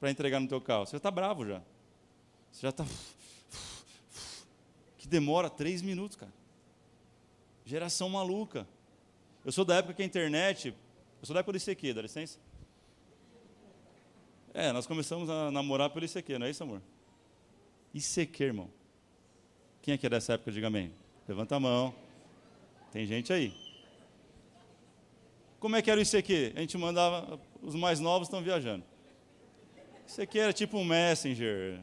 para 0.00 0.10
entregar 0.10 0.40
no 0.40 0.48
teu 0.48 0.60
carro. 0.60 0.86
Você 0.86 0.96
está 0.96 1.10
bravo 1.10 1.46
já. 1.46 1.62
Você 2.50 2.62
já 2.62 2.70
está. 2.70 2.84
Que 4.98 5.06
demora 5.06 5.48
três 5.48 5.82
minutos, 5.82 6.16
cara. 6.16 6.32
Geração 7.66 8.08
maluca. 8.08 8.64
Eu 9.44 9.50
sou 9.50 9.64
da 9.64 9.74
época 9.74 9.94
que 9.94 10.02
a 10.02 10.04
internet. 10.04 10.68
Eu 10.68 11.26
sou 11.26 11.34
da 11.34 11.40
época 11.40 11.58
do 11.58 11.62
ICQ, 11.62 11.94
dá 11.94 12.02
licença? 12.02 12.38
É, 14.54 14.70
nós 14.70 14.86
começamos 14.86 15.28
a 15.28 15.50
namorar 15.50 15.90
pelo 15.90 16.06
ICQ, 16.06 16.38
não 16.38 16.46
é 16.46 16.50
isso, 16.50 16.62
amor? 16.62 16.80
ICQ, 17.92 18.44
irmão. 18.44 18.70
Quem 19.82 19.94
é 19.94 19.98
que 19.98 20.06
é 20.06 20.08
dessa 20.08 20.34
época? 20.34 20.52
Diga 20.52 20.68
amém. 20.68 20.92
Levanta 21.26 21.56
a 21.56 21.60
mão. 21.60 21.92
Tem 22.92 23.04
gente 23.04 23.32
aí. 23.32 23.52
Como 25.58 25.74
é 25.74 25.82
que 25.82 25.90
era 25.90 25.98
o 25.98 26.02
ICQ? 26.02 26.52
A 26.54 26.60
gente 26.60 26.78
mandava, 26.78 27.40
os 27.60 27.74
mais 27.74 27.98
novos 27.98 28.28
estão 28.28 28.40
viajando. 28.42 28.84
Aqui 30.22 30.38
era 30.38 30.52
tipo 30.52 30.78
um 30.78 30.84
Messenger. 30.84 31.80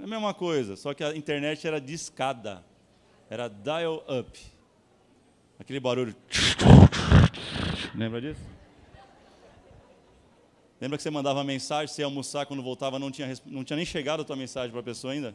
É 0.00 0.04
a 0.04 0.06
mesma 0.06 0.32
coisa, 0.32 0.76
só 0.76 0.94
que 0.94 1.04
a 1.04 1.14
internet 1.14 1.66
era 1.66 1.78
discada. 1.78 2.64
Era 3.28 3.48
dial-up. 3.48 4.55
Aquele 5.58 5.80
barulho. 5.80 6.14
Lembra 7.94 8.20
disso? 8.20 8.40
Lembra 10.80 10.98
que 10.98 11.02
você 11.02 11.10
mandava 11.10 11.42
mensagem, 11.42 11.88
você 11.88 12.02
ia 12.02 12.06
almoçar, 12.06 12.44
quando 12.44 12.62
voltava 12.62 12.98
não 12.98 13.10
tinha, 13.10 13.32
não 13.46 13.64
tinha 13.64 13.76
nem 13.76 13.86
chegado 13.86 14.20
a 14.20 14.24
tua 14.24 14.36
mensagem 14.36 14.70
para 14.70 14.80
a 14.80 14.84
pessoa 14.84 15.12
ainda? 15.12 15.34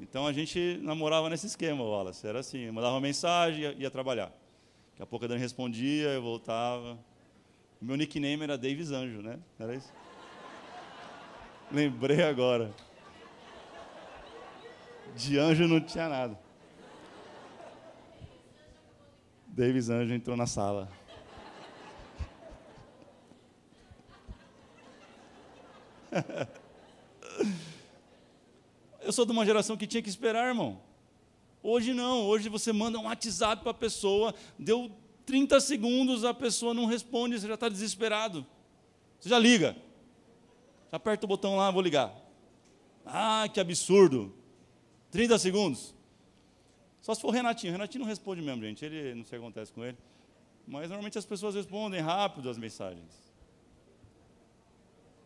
Então 0.00 0.26
a 0.26 0.32
gente 0.32 0.80
namorava 0.82 1.30
nesse 1.30 1.46
esquema, 1.46 1.84
Wallace. 1.84 2.26
Era 2.26 2.40
assim, 2.40 2.68
mandava 2.72 2.94
uma 2.94 3.00
mensagem 3.00 3.60
e 3.60 3.62
ia, 3.62 3.72
ia 3.74 3.90
trabalhar. 3.90 4.32
Daqui 4.90 5.02
a 5.02 5.06
pouco 5.06 5.24
a 5.24 5.28
Dani 5.28 5.40
respondia, 5.40 6.08
eu 6.08 6.22
voltava. 6.22 6.98
Meu 7.80 7.96
nickname 7.96 8.42
era 8.42 8.58
Davis 8.58 8.90
Anjo, 8.90 9.22
né? 9.22 9.38
Era 9.58 9.76
isso? 9.76 9.92
Lembrei 11.70 12.22
agora. 12.22 12.70
De 15.16 15.38
anjo 15.38 15.68
não 15.68 15.80
tinha 15.80 16.08
nada. 16.08 16.38
Davis 19.52 19.88
Anjo 19.90 20.14
entrou 20.14 20.34
na 20.34 20.46
sala. 20.46 20.90
Eu 29.02 29.12
sou 29.12 29.26
de 29.26 29.32
uma 29.32 29.44
geração 29.44 29.76
que 29.76 29.86
tinha 29.86 30.02
que 30.02 30.08
esperar, 30.08 30.48
irmão. 30.48 30.80
Hoje 31.62 31.92
não, 31.92 32.24
hoje 32.24 32.48
você 32.48 32.72
manda 32.72 32.98
um 32.98 33.04
WhatsApp 33.04 33.60
para 33.62 33.72
a 33.72 33.74
pessoa, 33.74 34.34
deu 34.58 34.90
30 35.26 35.60
segundos, 35.60 36.24
a 36.24 36.32
pessoa 36.32 36.72
não 36.72 36.86
responde, 36.86 37.38
você 37.38 37.46
já 37.46 37.52
está 37.54 37.68
desesperado. 37.68 38.46
Você 39.20 39.28
já 39.28 39.38
liga. 39.38 39.76
Já 40.90 40.96
aperta 40.96 41.26
o 41.26 41.28
botão 41.28 41.56
lá, 41.56 41.70
vou 41.70 41.82
ligar. 41.82 42.10
Ah, 43.04 43.46
que 43.52 43.60
absurdo. 43.60 44.34
30 45.10 45.38
segundos. 45.38 45.94
Só 47.02 47.14
se 47.14 47.20
for 47.20 47.30
Renatinho. 47.30 47.72
Renatinho 47.72 48.02
não 48.02 48.08
responde 48.08 48.40
mesmo, 48.40 48.62
gente. 48.62 48.84
Ele 48.84 49.14
não 49.14 49.24
sei 49.24 49.36
o 49.38 49.42
que 49.42 49.46
acontece 49.46 49.72
com 49.72 49.84
ele. 49.84 49.98
Mas 50.66 50.88
normalmente 50.88 51.18
as 51.18 51.26
pessoas 51.26 51.56
respondem 51.56 52.00
rápido 52.00 52.48
as 52.48 52.56
mensagens. 52.56 53.10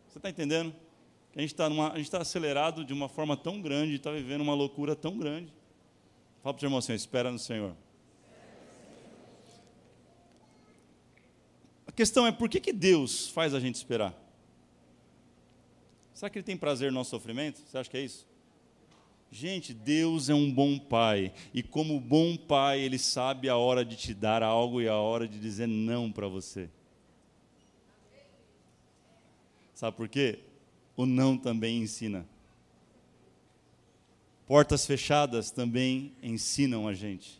Você 0.07 0.17
está 0.17 0.29
entendendo? 0.29 0.75
A 1.35 1.39
gente 1.39 1.53
está 1.53 1.69
tá 1.69 2.21
acelerado 2.21 2.83
de 2.83 2.91
uma 2.91 3.07
forma 3.07 3.37
tão 3.37 3.61
grande, 3.61 3.93
está 3.93 4.11
vivendo 4.11 4.41
uma 4.41 4.55
loucura 4.55 4.95
tão 4.95 5.19
grande. 5.19 5.53
Fala 6.41 6.55
para 6.55 6.63
o 6.63 6.65
irmão 6.65 6.79
assim, 6.79 6.93
espera 6.93 7.31
no 7.31 7.37
Senhor. 7.37 7.75
A 11.85 11.91
questão 11.91 12.25
é, 12.25 12.31
por 12.31 12.49
que, 12.49 12.59
que 12.59 12.73
Deus 12.73 13.29
faz 13.29 13.53
a 13.53 13.59
gente 13.59 13.75
esperar? 13.75 14.15
Será 16.11 16.31
que 16.31 16.39
Ele 16.39 16.45
tem 16.45 16.57
prazer 16.57 16.91
no 16.91 16.97
nosso 16.97 17.11
sofrimento? 17.11 17.59
Você 17.59 17.77
acha 17.77 17.87
que 17.87 17.97
é 17.97 18.01
isso? 18.01 18.25
Gente, 19.31 19.73
Deus 19.73 20.29
é 20.29 20.33
um 20.33 20.51
bom 20.51 20.79
pai, 20.79 21.33
e 21.53 21.61
como 21.61 21.99
bom 21.99 22.37
pai, 22.37 22.79
Ele 22.79 22.97
sabe 22.97 23.49
a 23.49 23.57
hora 23.57 23.83
de 23.83 23.95
te 23.95 24.13
dar 24.13 24.41
algo 24.41 24.81
e 24.81 24.87
a 24.87 24.95
hora 24.95 25.27
de 25.27 25.39
dizer 25.39 25.67
não 25.67 26.11
para 26.11 26.27
você. 26.27 26.69
Sabe 29.73 29.95
por 29.95 30.07
quê? 30.07 30.39
o 30.97 31.05
não 31.05 31.37
também 31.37 31.83
ensina. 31.83 32.27
Portas 34.47 34.85
fechadas 34.85 35.51
também 35.51 36.11
ensinam 36.23 36.87
a 36.87 36.93
gente. 36.93 37.39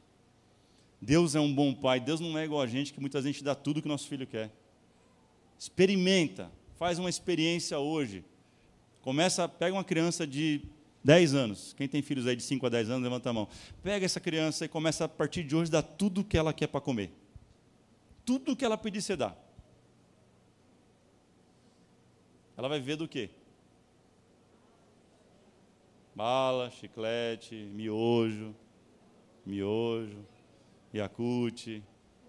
Deus 1.02 1.34
é 1.34 1.40
um 1.40 1.54
bom 1.54 1.74
pai. 1.74 2.00
Deus 2.00 2.20
não 2.20 2.38
é 2.38 2.46
igual 2.46 2.62
a 2.62 2.68
gente 2.68 2.94
que 2.94 3.02
muitas 3.02 3.24
vezes 3.24 3.42
dá 3.42 3.56
tudo 3.56 3.82
que 3.82 3.88
nosso 3.88 4.08
filho 4.08 4.28
quer. 4.28 4.52
Experimenta, 5.58 6.52
faz 6.78 7.00
uma 7.00 7.10
experiência 7.10 7.80
hoje. 7.80 8.24
Começa, 9.02 9.50
pega 9.50 9.76
uma 9.76 9.84
criança 9.84 10.28
de 10.28 10.62
10 11.04 11.34
anos. 11.34 11.74
Quem 11.74 11.88
tem 11.88 12.02
filhos 12.02 12.28
aí 12.28 12.36
de 12.36 12.44
5 12.44 12.66
a 12.66 12.70
10 12.70 12.90
anos, 12.90 13.04
levanta 13.04 13.30
a 13.30 13.34
mão. 13.34 13.48
Pega 13.82 14.06
essa 14.06 14.20
criança 14.20 14.66
e 14.66 14.68
começa 14.68 15.06
a 15.06 15.10
partir 15.10 15.44
de 15.44 15.56
hoje 15.56 15.72
dar 15.72 15.82
tudo 15.82 16.22
o 16.22 16.24
que 16.24 16.38
ela 16.38 16.54
quer 16.54 16.68
para 16.68 16.82
comer. 16.82 17.12
Tudo 18.26 18.52
o 18.52 18.56
que 18.56 18.66
ela 18.66 18.78
pedir, 18.78 19.02
você 19.02 19.16
dá. 19.16 19.36
Ela 22.58 22.68
vai 22.68 22.80
ver 22.80 22.96
do 22.96 23.08
quê? 23.08 23.30
Bala, 26.16 26.72
chiclete, 26.72 27.56
miojo, 27.56 28.56
miojo, 29.46 30.26
Yakut, 30.94 31.84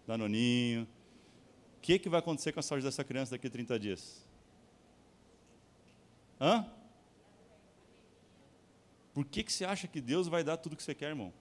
Danoninho. 0.07 0.83
O 0.83 1.81
que, 1.81 1.99
que 1.99 2.09
vai 2.09 2.21
acontecer 2.21 2.53
com 2.53 2.61
a 2.61 2.63
saúde 2.63 2.85
dessa 2.85 3.03
criança 3.03 3.31
daqui 3.31 3.47
a 3.47 3.51
30 3.51 3.79
dias? 3.79 4.29
Hã? 6.41 6.67
Por 9.19 9.25
que, 9.25 9.43
que 9.43 9.53
você 9.53 9.65
acha 9.65 9.89
que 9.89 10.01
Deus 10.01 10.29
vai 10.29 10.45
dar 10.45 10.57
tudo 10.59 10.77
que 10.77 10.83
você 10.85 10.95
quer, 10.95 11.09
irmão? 11.09 11.33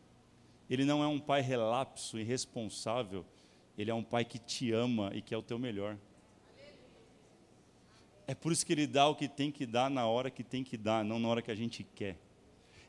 Ele 0.67 0.83
não 0.83 1.03
é 1.03 1.07
um 1.07 1.19
pai 1.19 1.41
relapso, 1.41 2.17
irresponsável. 2.17 3.23
Ele 3.77 3.91
é 3.91 3.93
um 3.93 4.01
pai 4.03 4.25
que 4.25 4.39
te 4.39 4.71
ama 4.71 5.11
e 5.13 5.21
que 5.21 5.31
é 5.31 5.37
o 5.37 5.43
teu 5.43 5.59
melhor. 5.59 5.95
É 8.25 8.33
por 8.33 8.51
isso 8.51 8.65
que 8.65 8.73
ele 8.73 8.87
dá 8.87 9.07
o 9.07 9.13
que 9.13 9.27
tem 9.27 9.51
que 9.51 9.63
dar 9.63 9.91
na 9.91 10.07
hora 10.07 10.31
que 10.31 10.43
tem 10.43 10.63
que 10.63 10.75
dar, 10.75 11.05
não 11.05 11.19
na 11.19 11.27
hora 11.27 11.39
que 11.39 11.51
a 11.51 11.55
gente 11.55 11.83
quer. 11.93 12.17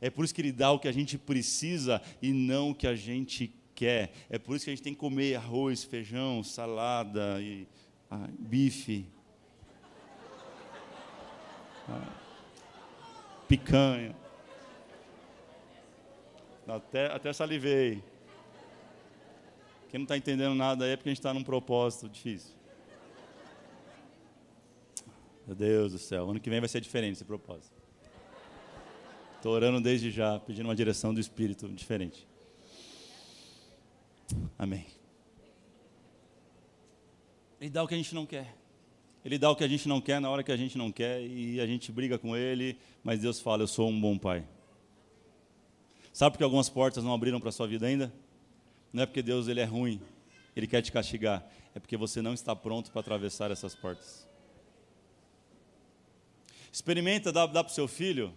É 0.00 0.08
por 0.08 0.24
isso 0.24 0.34
que 0.34 0.40
ele 0.40 0.52
dá 0.52 0.72
o 0.72 0.78
que 0.78 0.88
a 0.88 0.92
gente 0.92 1.18
precisa 1.18 2.00
e 2.22 2.32
não 2.32 2.70
o 2.70 2.74
que 2.74 2.86
a 2.86 2.94
gente 2.94 3.52
quer. 3.74 4.10
É 4.30 4.38
por 4.38 4.56
isso 4.56 4.64
que 4.64 4.70
a 4.70 4.74
gente 4.74 4.82
tem 4.82 4.94
que 4.94 5.00
comer 5.00 5.34
arroz, 5.34 5.84
feijão, 5.84 6.42
salada 6.42 7.42
e 7.42 7.68
ah, 8.10 8.26
bife. 8.38 9.04
Ah, 11.86 12.10
picanha. 13.46 14.16
Até, 16.68 17.06
até 17.06 17.32
salivei. 17.32 18.02
Quem 19.88 19.98
não 19.98 20.04
está 20.04 20.18
entendendo 20.18 20.54
nada 20.54 20.84
aí 20.84 20.90
é 20.92 20.96
porque 20.96 21.08
a 21.08 21.12
gente 21.12 21.18
está 21.18 21.32
num 21.32 21.42
propósito 21.42 22.08
difícil. 22.10 22.54
Meu 25.46 25.56
Deus 25.56 25.92
do 25.92 25.98
céu, 25.98 26.28
ano 26.28 26.38
que 26.38 26.50
vem 26.50 26.60
vai 26.60 26.68
ser 26.68 26.82
diferente 26.82 27.14
esse 27.14 27.24
propósito. 27.24 27.74
Estou 29.36 29.52
orando 29.54 29.80
desde 29.80 30.10
já, 30.10 30.38
pedindo 30.38 30.66
uma 30.66 30.76
direção 30.76 31.14
do 31.14 31.20
Espírito 31.20 31.66
diferente. 31.68 32.28
Amém. 34.58 34.84
Ele 37.58 37.70
dá 37.70 37.82
o 37.82 37.88
que 37.88 37.94
a 37.94 37.96
gente 37.96 38.14
não 38.14 38.26
quer. 38.26 38.54
Ele 39.24 39.38
dá 39.38 39.50
o 39.50 39.56
que 39.56 39.64
a 39.64 39.68
gente 39.68 39.88
não 39.88 40.02
quer 40.02 40.20
na 40.20 40.28
hora 40.28 40.42
que 40.42 40.52
a 40.52 40.56
gente 40.56 40.76
não 40.76 40.92
quer 40.92 41.22
e 41.22 41.60
a 41.60 41.66
gente 41.66 41.90
briga 41.90 42.18
com 42.18 42.36
ele, 42.36 42.76
mas 43.02 43.20
Deus 43.20 43.40
fala: 43.40 43.62
Eu 43.62 43.66
sou 43.66 43.88
um 43.88 43.98
bom 43.98 44.18
pai. 44.18 44.44
Sabe 46.18 46.32
por 46.32 46.38
que 46.38 46.42
algumas 46.42 46.68
portas 46.68 47.04
não 47.04 47.14
abriram 47.14 47.38
para 47.38 47.50
a 47.50 47.52
sua 47.52 47.68
vida 47.68 47.86
ainda? 47.86 48.12
Não 48.92 49.04
é 49.04 49.06
porque 49.06 49.22
Deus 49.22 49.46
ele 49.46 49.60
é 49.60 49.64
ruim, 49.64 50.02
ele 50.56 50.66
quer 50.66 50.82
te 50.82 50.90
castigar, 50.90 51.48
é 51.72 51.78
porque 51.78 51.96
você 51.96 52.20
não 52.20 52.34
está 52.34 52.56
pronto 52.56 52.90
para 52.90 53.02
atravessar 53.02 53.52
essas 53.52 53.72
portas. 53.76 54.28
Experimenta 56.72 57.30
dar, 57.30 57.46
para 57.46 57.64
o 57.66 57.68
seu 57.68 57.86
filho, 57.86 58.34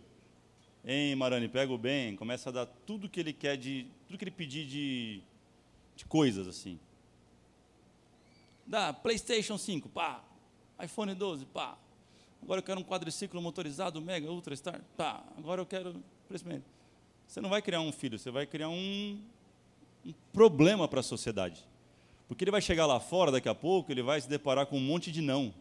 hein, 0.85 1.15
Marani, 1.15 1.47
pega 1.47 1.73
o 1.73 1.77
bem, 1.79 2.15
começa 2.15 2.49
a 2.49 2.51
dar 2.51 2.67
tudo 2.67 3.09
que 3.09 3.19
ele 3.19 3.33
quer 3.33 3.57
de, 3.57 3.87
tudo 4.05 4.15
que 4.15 4.25
ele 4.25 4.29
pedir 4.29 4.67
de, 4.67 5.23
de 5.95 6.05
coisas 6.05 6.47
assim. 6.47 6.79
Dá 8.63 8.93
PlayStation 8.93 9.57
5, 9.57 9.89
pá. 9.89 10.23
iPhone 10.83 11.15
12, 11.15 11.47
pá. 11.47 11.75
Agora 12.43 12.59
eu 12.59 12.63
quero 12.63 12.79
um 12.79 12.83
quadriciclo 12.83 13.41
motorizado, 13.41 13.99
Mega, 13.99 14.31
Ultra 14.31 14.55
Star, 14.55 14.79
pá. 14.95 15.23
Agora 15.35 15.59
eu 15.59 15.65
quero 15.65 15.95
Você 17.31 17.39
não 17.39 17.49
vai 17.49 17.61
criar 17.61 17.79
um 17.79 17.93
filho, 17.93 18.19
você 18.19 18.29
vai 18.29 18.45
criar 18.45 18.67
um, 18.67 19.17
um 20.05 20.13
problema 20.33 20.85
para 20.85 20.99
a 20.99 21.03
sociedade. 21.03 21.65
Porque 22.27 22.43
ele 22.43 22.51
vai 22.51 22.61
chegar 22.61 22.85
lá 22.85 22.99
fora 22.99 23.31
daqui 23.31 23.47
a 23.47 23.55
pouco, 23.55 23.89
ele 23.89 24.01
vai 24.01 24.19
se 24.19 24.27
deparar 24.27 24.65
com 24.65 24.75
um 24.75 24.81
monte 24.81 25.13
de 25.13 25.21
não. 25.21 25.53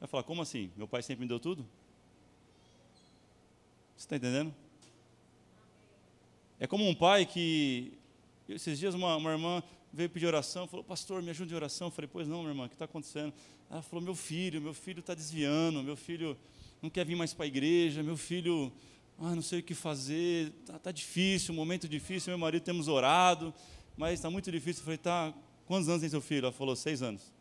Vai 0.00 0.08
falar, 0.08 0.22
como 0.22 0.40
assim? 0.40 0.70
Meu 0.78 0.88
pai 0.88 1.02
sempre 1.02 1.24
me 1.24 1.28
deu 1.28 1.38
tudo? 1.38 1.62
Você 3.94 4.04
está 4.04 4.16
entendendo? 4.16 4.54
É 6.58 6.66
como 6.66 6.88
um 6.88 6.94
pai 6.94 7.26
que. 7.26 7.92
Esses 8.48 8.78
dias 8.78 8.94
uma, 8.94 9.14
uma 9.16 9.32
irmã 9.32 9.62
veio 9.92 10.08
pedir 10.08 10.24
oração, 10.24 10.66
falou, 10.66 10.82
pastor, 10.82 11.20
me 11.20 11.28
ajude 11.28 11.52
em 11.52 11.56
oração. 11.56 11.88
Eu 11.88 11.92
falei, 11.92 12.08
pois 12.10 12.26
não, 12.26 12.38
minha 12.38 12.52
irmã, 12.52 12.64
o 12.64 12.68
que 12.70 12.76
está 12.76 12.86
acontecendo? 12.86 13.34
Ela 13.70 13.82
falou, 13.82 14.02
meu 14.02 14.14
filho, 14.14 14.58
meu 14.58 14.72
filho 14.72 15.00
está 15.00 15.12
desviando, 15.12 15.82
meu 15.82 15.96
filho 15.96 16.34
não 16.80 16.88
quer 16.88 17.04
vir 17.04 17.14
mais 17.14 17.34
para 17.34 17.44
a 17.44 17.46
igreja, 17.48 18.02
meu 18.02 18.16
filho, 18.16 18.72
ah, 19.20 19.34
não 19.34 19.42
sei 19.42 19.58
o 19.58 19.62
que 19.64 19.74
fazer, 19.74 20.52
está 20.60 20.78
tá 20.78 20.92
difícil, 20.92 21.52
momento 21.52 21.88
difícil, 21.88 22.30
meu 22.30 22.38
marido 22.38 22.62
temos 22.62 22.86
orado, 22.86 23.52
mas 23.96 24.14
está 24.14 24.30
muito 24.30 24.50
difícil. 24.52 24.80
Eu 24.80 24.84
falei, 24.84 24.98
tá, 24.98 25.34
quantos 25.66 25.88
anos 25.88 26.02
tem 26.02 26.08
seu 26.08 26.20
filho? 26.20 26.44
Ela 26.44 26.52
falou, 26.52 26.76
seis 26.76 27.02
anos. 27.02 27.32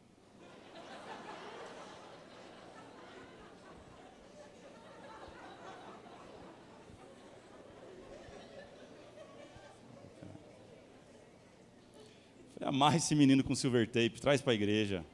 Amarra 12.59 12.97
esse 12.97 13.13
menino 13.13 13.43
com 13.43 13.53
silver 13.53 13.87
tape, 13.87 14.19
traz 14.19 14.41
para 14.41 14.51
a 14.51 14.55
igreja. 14.55 15.05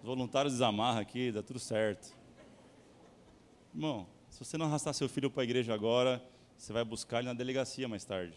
Os 0.00 0.06
voluntários 0.06 0.54
desamarram 0.54 1.00
aqui, 1.00 1.30
dá 1.30 1.42
tudo 1.42 1.58
certo. 1.58 2.12
Irmão, 3.74 4.13
se 4.34 4.44
você 4.44 4.58
não 4.58 4.66
arrastar 4.66 4.92
seu 4.92 5.08
filho 5.08 5.30
para 5.30 5.42
a 5.42 5.44
igreja 5.44 5.72
agora, 5.72 6.20
você 6.58 6.72
vai 6.72 6.84
buscar 6.84 7.18
ele 7.18 7.28
na 7.28 7.34
delegacia 7.34 7.86
mais 7.86 8.04
tarde. 8.04 8.34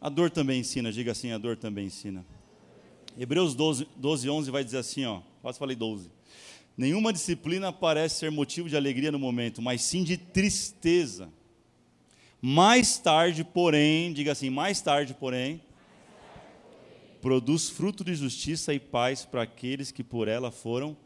A 0.00 0.08
dor 0.08 0.30
também 0.30 0.60
ensina, 0.60 0.90
diga 0.90 1.12
assim, 1.12 1.32
a 1.32 1.36
dor 1.36 1.54
também 1.54 1.84
ensina. 1.84 2.24
Hebreus 3.18 3.54
12, 3.54 3.88
12 3.94 4.30
11 4.30 4.50
vai 4.50 4.64
dizer 4.64 4.78
assim, 4.78 5.04
ó, 5.04 5.20
quase 5.42 5.58
falei 5.58 5.76
12. 5.76 6.10
Nenhuma 6.78 7.12
disciplina 7.12 7.70
parece 7.70 8.20
ser 8.20 8.30
motivo 8.30 8.70
de 8.70 8.76
alegria 8.76 9.12
no 9.12 9.18
momento, 9.18 9.60
mas 9.60 9.82
sim 9.82 10.02
de 10.02 10.16
tristeza. 10.16 11.28
Mais 12.40 12.96
tarde, 12.96 13.44
porém, 13.44 14.14
diga 14.14 14.32
assim, 14.32 14.48
mais 14.48 14.80
tarde, 14.80 15.12
porém, 15.12 15.60
produz 17.20 17.68
fruto 17.68 18.02
de 18.02 18.14
justiça 18.14 18.72
e 18.72 18.80
paz 18.80 19.26
para 19.26 19.42
aqueles 19.42 19.90
que 19.90 20.02
por 20.02 20.26
ela 20.26 20.50
foram 20.50 20.96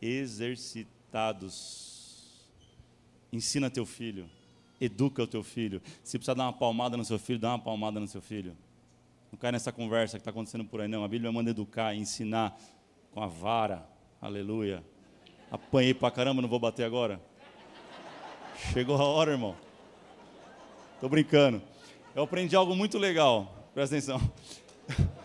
exercitados. 0.00 0.95
Ensina 3.32 3.70
teu 3.70 3.84
filho, 3.84 4.28
educa 4.80 5.22
o 5.22 5.26
teu 5.26 5.42
filho. 5.42 5.82
Se 6.02 6.18
precisar 6.18 6.34
dar 6.34 6.44
uma 6.44 6.52
palmada 6.52 6.96
no 6.96 7.04
seu 7.04 7.18
filho, 7.18 7.38
dá 7.38 7.50
uma 7.50 7.58
palmada 7.58 7.98
no 7.98 8.06
seu 8.06 8.20
filho. 8.20 8.56
Não 9.30 9.38
cai 9.38 9.52
nessa 9.52 9.72
conversa 9.72 10.16
que 10.16 10.20
está 10.20 10.30
acontecendo 10.30 10.64
por 10.64 10.80
aí, 10.80 10.88
não. 10.88 11.04
A 11.04 11.08
Bíblia 11.08 11.30
manda 11.32 11.50
educar, 11.50 11.94
ensinar 11.94 12.58
com 13.12 13.22
a 13.22 13.26
vara. 13.26 13.86
Aleluia. 14.20 14.82
Apanhei 15.50 15.94
para 15.94 16.10
caramba, 16.10 16.42
não 16.42 16.48
vou 16.48 16.58
bater 16.58 16.84
agora. 16.84 17.20
Chegou 18.72 18.96
a 18.96 19.04
hora, 19.04 19.32
irmão. 19.32 19.56
Estou 20.94 21.10
brincando. 21.10 21.62
Eu 22.14 22.22
aprendi 22.22 22.56
algo 22.56 22.74
muito 22.74 22.98
legal. 22.98 23.68
Presta 23.74 23.96
atenção. 23.96 24.20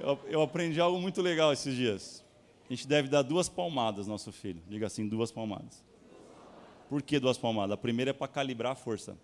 Eu, 0.00 0.18
eu, 0.28 0.42
aprendi 0.42 0.78
algo 0.80 1.00
muito 1.00 1.22
legal 1.22 1.52
esses 1.52 1.74
dias. 1.74 2.23
A 2.68 2.72
gente 2.72 2.86
deve 2.88 3.08
dar 3.08 3.22
duas 3.22 3.48
palmadas 3.48 4.06
ao 4.06 4.12
nosso 4.12 4.32
filho. 4.32 4.62
Diga 4.68 4.86
assim, 4.86 5.06
duas 5.06 5.30
palmadas. 5.30 5.82
Por 6.88 7.02
que 7.02 7.18
duas 7.18 7.36
palmadas? 7.36 7.74
A 7.74 7.76
primeira 7.76 8.10
é 8.10 8.14
para 8.14 8.28
calibrar 8.28 8.72
a 8.72 8.74
força. 8.74 9.16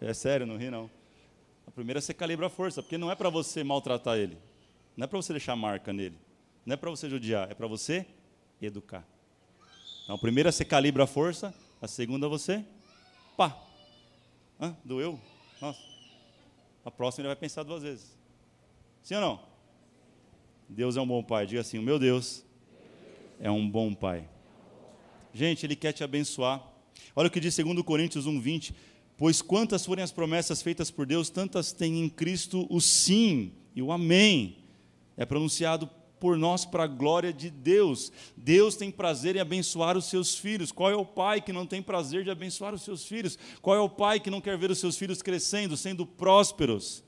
É 0.00 0.14
sério, 0.14 0.46
não 0.46 0.56
ri 0.56 0.70
não. 0.70 0.90
A 1.66 1.70
primeira 1.70 1.98
é 1.98 2.00
você 2.00 2.14
calibra 2.14 2.46
a 2.46 2.50
força, 2.50 2.82
porque 2.82 2.98
não 2.98 3.10
é 3.10 3.14
para 3.14 3.30
você 3.30 3.62
maltratar 3.62 4.18
ele. 4.18 4.36
Não 4.96 5.04
é 5.04 5.06
para 5.06 5.16
você 5.16 5.32
deixar 5.32 5.54
marca 5.56 5.92
nele. 5.92 6.18
Não 6.64 6.74
é 6.74 6.76
para 6.76 6.90
você 6.90 7.08
judiar, 7.08 7.50
é 7.50 7.54
para 7.54 7.66
você 7.66 8.06
educar. 8.60 9.04
Então, 10.02 10.16
a 10.16 10.18
primeira 10.18 10.50
você 10.50 10.64
calibra 10.64 11.04
a 11.04 11.06
força, 11.06 11.54
a 11.80 11.88
segunda 11.88 12.28
você 12.28 12.64
pá, 13.36 13.56
Hã? 14.60 14.76
Doeu? 14.84 15.18
Nossa. 15.60 15.80
A 16.84 16.90
próxima 16.90 17.22
ele 17.22 17.28
vai 17.28 17.36
pensar 17.36 17.64
duas 17.64 17.82
vezes. 17.82 18.16
Sim 19.02 19.16
ou 19.16 19.20
não? 19.20 19.51
Deus 20.72 20.96
é 20.96 21.00
um 21.00 21.06
bom 21.06 21.22
pai. 21.22 21.46
Diga 21.46 21.60
assim: 21.60 21.78
o 21.78 21.82
meu 21.82 21.98
Deus 21.98 22.44
é 23.38 23.50
um 23.50 23.68
bom 23.68 23.92
pai. 23.92 24.26
Gente, 25.32 25.66
ele 25.66 25.76
quer 25.76 25.92
te 25.92 26.02
abençoar. 26.02 26.66
Olha 27.14 27.28
o 27.28 27.30
que 27.30 27.40
diz 27.40 27.54
2 27.54 27.82
Coríntios 27.82 28.26
1:20. 28.26 28.72
Pois 29.18 29.42
quantas 29.42 29.84
forem 29.84 30.02
as 30.02 30.10
promessas 30.10 30.62
feitas 30.62 30.90
por 30.90 31.04
Deus, 31.06 31.28
tantas 31.28 31.72
tem 31.72 32.00
em 32.00 32.08
Cristo 32.08 32.66
o 32.70 32.80
sim 32.80 33.52
e 33.76 33.82
o 33.82 33.92
amém. 33.92 34.56
É 35.16 35.26
pronunciado 35.26 35.88
por 36.18 36.38
nós 36.38 36.64
para 36.64 36.84
a 36.84 36.86
glória 36.86 37.32
de 37.32 37.50
Deus. 37.50 38.10
Deus 38.34 38.74
tem 38.74 38.90
prazer 38.90 39.36
em 39.36 39.40
abençoar 39.40 39.96
os 39.96 40.06
seus 40.06 40.38
filhos. 40.38 40.72
Qual 40.72 40.90
é 40.90 40.96
o 40.96 41.04
pai 41.04 41.42
que 41.42 41.52
não 41.52 41.66
tem 41.66 41.82
prazer 41.82 42.24
de 42.24 42.30
abençoar 42.30 42.72
os 42.72 42.82
seus 42.82 43.04
filhos? 43.04 43.38
Qual 43.60 43.76
é 43.76 43.80
o 43.80 43.90
pai 43.90 44.18
que 44.18 44.30
não 44.30 44.40
quer 44.40 44.56
ver 44.56 44.70
os 44.70 44.78
seus 44.78 44.96
filhos 44.96 45.20
crescendo, 45.20 45.76
sendo 45.76 46.06
prósperos? 46.06 47.04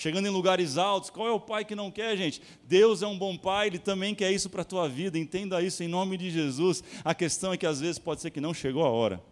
Chegando 0.00 0.24
em 0.24 0.30
lugares 0.30 0.78
altos, 0.78 1.10
qual 1.10 1.28
é 1.28 1.30
o 1.30 1.38
pai 1.38 1.62
que 1.62 1.74
não 1.74 1.90
quer, 1.90 2.16
gente? 2.16 2.40
Deus 2.66 3.02
é 3.02 3.06
um 3.06 3.18
bom 3.18 3.36
pai, 3.36 3.66
ele 3.66 3.78
também 3.78 4.14
quer 4.14 4.32
isso 4.32 4.48
para 4.48 4.62
a 4.62 4.64
tua 4.64 4.88
vida, 4.88 5.18
entenda 5.18 5.62
isso 5.62 5.82
em 5.82 5.88
nome 5.88 6.16
de 6.16 6.30
Jesus. 6.30 6.82
A 7.04 7.14
questão 7.14 7.52
é 7.52 7.58
que 7.58 7.66
às 7.66 7.80
vezes 7.80 7.98
pode 7.98 8.22
ser 8.22 8.30
que 8.30 8.40
não 8.40 8.54
chegou 8.54 8.82
a 8.82 8.88
hora. 8.88 9.22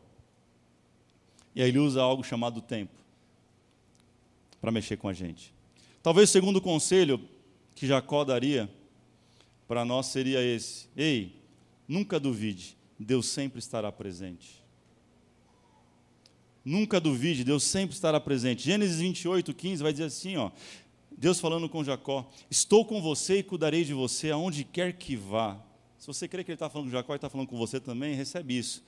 E 1.54 1.62
aí 1.62 1.70
ele 1.70 1.78
usa 1.78 2.02
algo 2.02 2.22
chamado 2.22 2.60
tempo 2.60 2.92
para 4.60 4.70
mexer 4.70 4.98
com 4.98 5.08
a 5.08 5.14
gente. 5.14 5.54
Talvez 6.02 6.28
o 6.28 6.32
segundo 6.32 6.60
conselho 6.60 7.18
que 7.74 7.86
Jacó 7.86 8.22
daria 8.22 8.70
para 9.66 9.86
nós 9.86 10.08
seria 10.08 10.42
esse: 10.42 10.86
ei, 10.94 11.34
nunca 11.88 12.20
duvide, 12.20 12.76
Deus 12.98 13.24
sempre 13.24 13.58
estará 13.58 13.90
presente. 13.90 14.62
Nunca 16.68 17.00
duvide, 17.00 17.44
Deus 17.44 17.62
sempre 17.62 17.94
estará 17.94 18.20
presente. 18.20 18.62
Gênesis 18.62 19.00
28, 19.00 19.54
15 19.54 19.82
vai 19.82 19.90
dizer 19.90 20.04
assim: 20.04 20.36
ó, 20.36 20.50
Deus 21.16 21.40
falando 21.40 21.66
com 21.66 21.82
Jacó: 21.82 22.30
Estou 22.50 22.84
com 22.84 23.00
você 23.00 23.38
e 23.38 23.42
cuidarei 23.42 23.86
de 23.86 23.94
você 23.94 24.30
aonde 24.30 24.64
quer 24.64 24.92
que 24.92 25.16
vá. 25.16 25.58
Se 25.96 26.06
você 26.06 26.28
crê 26.28 26.44
que 26.44 26.50
ele 26.50 26.56
está 26.56 26.68
falando 26.68 26.88
com 26.88 26.92
Jacó 26.92 27.14
e 27.14 27.16
está 27.16 27.30
falando 27.30 27.48
com 27.48 27.56
você 27.56 27.80
também, 27.80 28.14
recebe 28.14 28.58
isso. 28.58 28.84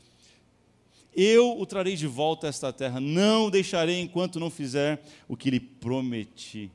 Eu 1.16 1.58
o 1.58 1.64
trarei 1.64 1.96
de 1.96 2.06
volta 2.06 2.46
a 2.46 2.50
esta 2.50 2.70
terra, 2.70 3.00
não 3.00 3.46
o 3.46 3.50
deixarei 3.50 3.98
enquanto 3.98 4.38
não 4.38 4.50
fizer 4.50 5.02
o 5.26 5.34
que 5.34 5.48
lhe 5.50 5.58
prometi. 5.58 6.70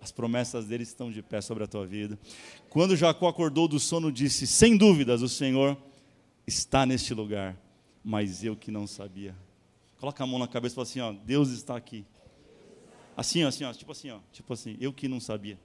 As 0.00 0.12
promessas 0.12 0.66
dele 0.66 0.84
estão 0.84 1.10
de 1.10 1.20
pé 1.20 1.40
sobre 1.40 1.64
a 1.64 1.66
tua 1.66 1.84
vida. 1.84 2.16
Quando 2.70 2.94
Jacó 2.94 3.26
acordou 3.26 3.66
do 3.66 3.80
sono, 3.80 4.12
disse: 4.12 4.46
Sem 4.46 4.76
dúvidas, 4.76 5.20
o 5.20 5.28
Senhor 5.28 5.76
está 6.46 6.86
neste 6.86 7.12
lugar, 7.12 7.60
mas 8.04 8.44
eu 8.44 8.54
que 8.54 8.70
não 8.70 8.86
sabia. 8.86 9.34
Coloca 10.02 10.24
a 10.24 10.26
mão 10.26 10.36
na 10.36 10.48
cabeça 10.48 10.72
e 10.72 10.74
fala 10.74 10.82
assim: 10.82 10.98
ó, 10.98 11.12
Deus 11.12 11.50
está 11.50 11.76
aqui. 11.76 12.04
Assim, 13.16 13.44
assim, 13.44 13.62
ó, 13.62 13.72
tipo 13.72 13.92
assim, 13.92 14.10
ó, 14.10 14.18
tipo 14.32 14.52
assim, 14.52 14.76
eu 14.80 14.92
que 14.92 15.06
não 15.06 15.20
sabia. 15.20 15.56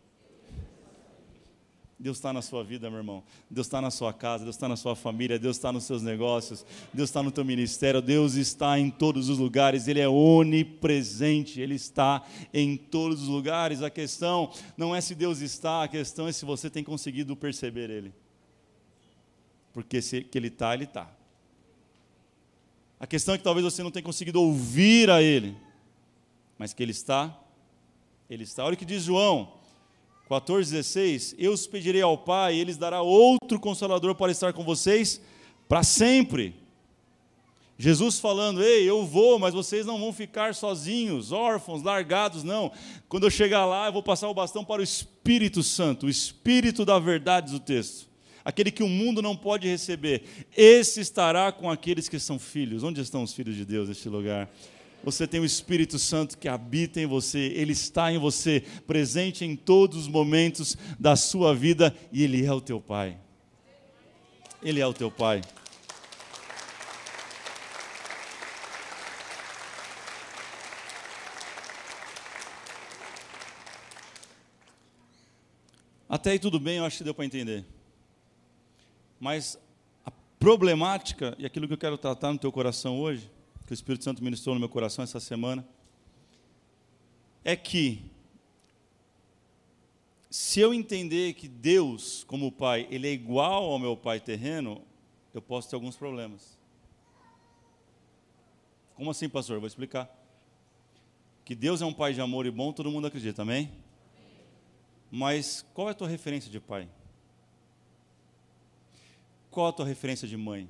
Deus 1.98 2.18
está 2.18 2.32
na 2.32 2.44
sua 2.44 2.64
vida, 2.64 2.88
meu 2.88 3.00
irmão. 3.00 3.24
Deus 3.50 3.66
está 3.66 3.82
na 3.82 3.90
sua 3.90 4.14
casa, 4.14 4.44
Deus 4.44 4.56
está 4.56 4.68
na 4.68 4.76
sua 4.76 4.96
família, 4.96 5.40
Deus 5.40 5.58
está 5.58 5.72
nos 5.72 5.86
seus 5.86 6.04
negócios, 6.04 6.64
Deus 6.94 7.10
está 7.10 7.24
no 7.24 7.32
teu 7.32 7.44
ministério, 7.44 8.00
Deus 8.00 8.36
está 8.36 8.78
em 8.78 8.92
todos 8.92 9.28
os 9.28 9.40
lugares, 9.40 9.88
Ele 9.88 10.02
é 10.02 10.08
onipresente, 10.08 11.60
Ele 11.60 11.74
está 11.74 12.24
em 12.54 12.78
todos 12.78 13.24
os 13.24 13.28
lugares. 13.30 13.82
A 13.82 13.90
questão 13.90 14.54
não 14.78 14.96
é 14.96 15.02
se 15.02 15.16
Deus 15.16 15.42
está, 15.42 15.82
a 15.82 15.88
questão 15.88 16.28
é 16.28 16.32
se 16.32 16.46
você 16.46 16.70
tem 16.70 16.84
conseguido 16.84 17.36
perceber 17.36 17.90
Ele. 17.90 18.14
Porque 19.74 20.00
se 20.00 20.22
que 20.22 20.38
Ele 20.38 20.50
está, 20.50 20.76
Ele 20.76 20.84
está. 20.84 21.17
A 23.00 23.06
questão 23.06 23.36
é 23.36 23.38
que 23.38 23.44
talvez 23.44 23.64
você 23.64 23.84
não 23.84 23.92
tenha 23.92 24.04
conseguido 24.04 24.42
ouvir 24.42 25.10
a 25.10 25.22
Ele, 25.22 25.56
mas 26.58 26.74
que 26.74 26.82
Ele 26.82 26.92
está, 26.92 27.38
Ele 28.30 28.44
está. 28.44 28.66
Olha 28.66 28.74
o 28.74 28.78
que 28.78 28.86
diz 28.86 29.04
João 29.04 29.54
14,16: 30.30 31.36
Eu 31.38 31.54
os 31.54 31.66
pedirei 31.66 32.02
ao 32.02 32.18
Pai, 32.18 32.56
e 32.56 32.60
Ele 32.60 32.74
dará 32.74 33.02
outro 33.02 33.60
consolador 33.60 34.14
para 34.16 34.32
estar 34.32 34.54
com 34.54 34.64
vocês 34.64 35.22
para 35.68 35.84
sempre. 35.84 36.56
Jesus 37.78 38.20
falando: 38.20 38.64
Ei, 38.64 38.90
eu 38.90 39.06
vou, 39.06 39.38
mas 39.38 39.54
vocês 39.54 39.86
não 39.86 40.00
vão 40.00 40.12
ficar 40.12 40.56
sozinhos, 40.56 41.32
órfãos, 41.32 41.84
largados, 41.84 42.44
não. 42.44 42.72
Quando 43.08 43.26
eu 43.26 43.32
chegar 43.32 43.66
lá, 43.66 43.88
eu 43.88 43.94
vou 43.94 44.04
passar 44.04 44.28
o 44.28 44.34
bastão 44.34 44.66
para 44.66 44.82
o 44.82 44.84
Espírito 44.84 45.62
Santo, 45.62 46.08
o 46.08 46.10
Espírito 46.10 46.84
da 46.84 46.98
verdade 46.98 47.52
do 47.52 47.60
texto, 47.60 48.08
aquele 48.48 48.72
que 48.72 48.82
o 48.82 48.88
mundo 48.88 49.22
não 49.22 49.36
pode 49.36 49.68
receber. 49.68 50.24
Esse 50.56 51.02
estará 51.02 51.52
com 51.52 51.70
aqueles 51.70 52.08
que 52.08 52.18
são 52.18 52.40
filhos. 52.40 52.82
Onde 52.82 53.02
estão 53.02 53.22
os 53.22 53.34
filhos 53.34 53.58
de 53.58 53.66
Deus 53.66 53.90
neste 53.90 54.08
lugar? 54.08 54.50
Você 55.04 55.28
tem 55.28 55.42
o 55.42 55.46
Espírito 55.46 56.00
Santo 56.00 56.38
que 56.38 56.48
habita 56.48 57.02
em 57.02 57.06
você, 57.06 57.40
ele 57.40 57.74
está 57.74 58.10
em 58.10 58.18
você, 58.18 58.64
presente 58.88 59.44
em 59.44 59.54
todos 59.54 59.98
os 59.98 60.08
momentos 60.08 60.78
da 60.98 61.18
sua 61.18 61.54
vida 61.54 61.94
e 62.10 62.24
ele 62.24 62.46
é 62.46 62.54
o 62.54 62.62
teu 62.62 62.80
Pai. 62.80 63.18
Ele 64.64 64.80
é 64.80 64.88
o 64.88 64.94
teu 64.94 65.12
Pai. 65.12 65.42
Até 76.08 76.32
aí 76.32 76.40
tudo 76.40 76.62
bem, 76.62 76.78
eu 76.78 76.86
acho 76.86 77.00
que 77.00 77.04
deu 77.04 77.14
para 77.14 77.26
entender. 77.26 77.77
Mas 79.20 79.60
a 80.06 80.12
problemática, 80.40 81.36
e 81.38 81.46
aquilo 81.46 81.68
que 81.68 81.74
eu 81.74 81.78
quero 81.78 81.98
tratar 81.98 82.32
no 82.32 82.40
teu 82.40 82.52
coração 82.52 83.00
hoje, 83.00 83.32
que 83.66 83.72
o 83.72 83.76
Espírito 83.76 84.04
Santo 84.04 84.24
ministrou 84.24 84.56
no 84.56 84.60
meu 84.60 84.70
coração 84.70 85.04
essa 85.04 85.20
semana, 85.20 85.68
é 87.44 87.56
que 87.56 88.12
se 90.30 90.60
eu 90.60 90.74
entender 90.74 91.34
que 91.34 91.48
Deus, 91.48 92.24
como 92.26 92.52
Pai, 92.52 92.88
ele 92.92 93.08
é 93.08 93.12
igual 93.12 93.66
ao 93.66 93.80
meu 93.80 93.96
Pai 93.96 94.20
terreno, 94.20 94.82
eu 95.34 95.42
posso 95.42 95.70
ter 95.70 95.76
alguns 95.76 95.96
problemas. 95.96 96.58
Como 98.96 99.12
assim, 99.12 99.30
pastor? 99.30 99.60
vou 99.60 99.68
explicar. 99.68 100.10
Que 101.46 101.56
Deus 101.56 101.82
é 101.82 101.86
um 101.86 101.94
Pai 101.94 102.14
de 102.14 102.22
amor 102.22 102.46
e 102.46 102.52
bom, 102.52 102.74
todo 102.74 102.92
mundo 102.92 103.08
acredita, 103.08 103.44
amém? 103.44 103.72
Mas 105.10 105.66
qual 105.74 105.88
é 105.88 105.92
a 105.92 105.94
tua 105.94 106.08
referência 106.08 106.52
de 106.52 106.60
pai? 106.60 106.90
Qual 109.58 109.66
a 109.66 109.74
tua 109.74 109.88
referência 109.88 110.28
de 110.28 110.38
mãe? 110.38 110.70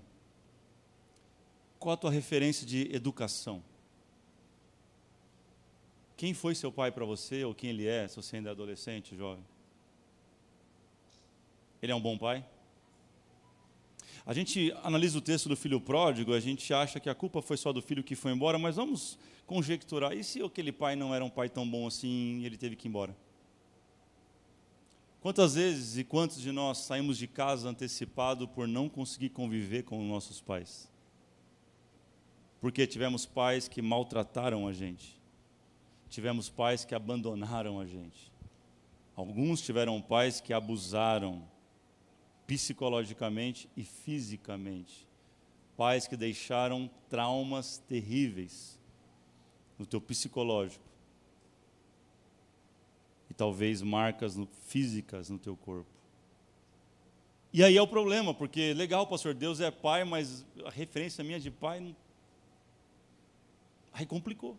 Qual 1.78 1.92
a 1.92 1.98
tua 1.98 2.10
referência 2.10 2.66
de 2.66 2.90
educação? 2.96 3.62
Quem 6.16 6.34
foi 6.34 6.56
seu 6.56 6.72
pai 6.72 6.90
para 6.90 7.04
você, 7.04 7.44
ou 7.44 7.54
quem 7.54 7.72
ele 7.72 7.86
é, 7.86 8.08
se 8.08 8.16
você 8.16 8.38
ainda 8.38 8.48
é 8.48 8.52
adolescente, 8.54 9.14
jovem? 9.14 9.44
Ele 11.82 11.92
é 11.92 11.96
um 11.96 12.00
bom 12.00 12.18
pai? 12.18 12.46
A 14.26 14.34
gente 14.34 14.72
analisa 14.82 15.18
o 15.18 15.22
texto 15.22 15.50
do 15.50 15.58
filho 15.58 15.82
pródigo, 15.82 16.34
a 16.34 16.40
gente 16.40 16.74
acha 16.74 16.98
que 16.98 17.10
a 17.10 17.14
culpa 17.14 17.42
foi 17.42 17.58
só 17.58 17.74
do 17.74 17.82
filho 17.82 18.02
que 18.02 18.16
foi 18.16 18.32
embora, 18.32 18.58
mas 18.58 18.78
vamos 18.78 19.20
conjecturar: 19.46 20.14
e 20.14 20.24
se 20.24 20.42
aquele 20.42 20.72
pai 20.72 20.96
não 20.96 21.14
era 21.14 21.26
um 21.26 21.30
pai 21.30 21.50
tão 21.50 21.70
bom 21.70 21.88
assim 21.88 22.40
e 22.40 22.46
ele 22.46 22.56
teve 22.56 22.78
que 22.78 22.88
ir 22.88 22.92
embora? 22.92 23.14
Quantas 25.22 25.56
vezes 25.56 25.98
e 25.98 26.04
quantos 26.04 26.40
de 26.40 26.52
nós 26.52 26.80
saímos 26.80 27.18
de 27.18 27.28
casa 27.28 27.70
antecipado 27.70 28.48
por 28.48 28.68
não 28.68 28.88
conseguir 28.88 29.30
conviver 29.30 29.84
com 29.84 30.02
nossos 30.08 30.40
pais? 30.40 30.90
Porque 32.62 32.86
tivemos 32.86 33.26
pais 33.26 33.68
que 33.68 33.82
maltrataram 33.82 34.68
a 34.68 34.74
gente. 34.74 35.20
Tivemos 36.10 36.50
pais 36.50 36.86
que 36.86 36.96
abandonaram 36.96 37.80
a 37.80 37.86
gente. 37.86 38.32
Alguns 39.16 39.62
tiveram 39.62 40.02
pais 40.02 40.40
que 40.40 40.54
abusaram 40.54 41.44
psicologicamente 42.46 43.70
e 43.76 43.84
fisicamente. 43.84 45.08
Pais 45.76 46.08
que 46.08 46.16
deixaram 46.16 46.90
traumas 47.10 47.80
terríveis 47.88 48.80
no 49.78 49.86
teu 49.86 50.00
psicológico. 50.00 50.87
Talvez 53.38 53.82
marcas 53.82 54.36
no, 54.36 54.48
físicas 54.66 55.30
no 55.30 55.38
teu 55.38 55.56
corpo. 55.56 55.90
E 57.54 57.64
aí 57.64 57.78
é 57.78 57.82
o 57.82 57.88
problema, 57.88 58.34
porque 58.34 58.74
legal, 58.74 59.08
pastor, 59.08 59.34
Deus 59.34 59.62
é 59.62 59.72
pai, 59.72 60.04
mas 60.04 60.46
a 60.66 60.70
referência 60.70 61.24
minha 61.24 61.40
de 61.40 61.50
pai 61.50 61.80
não 61.80 61.96
Aí 63.98 64.06
complicou. 64.06 64.56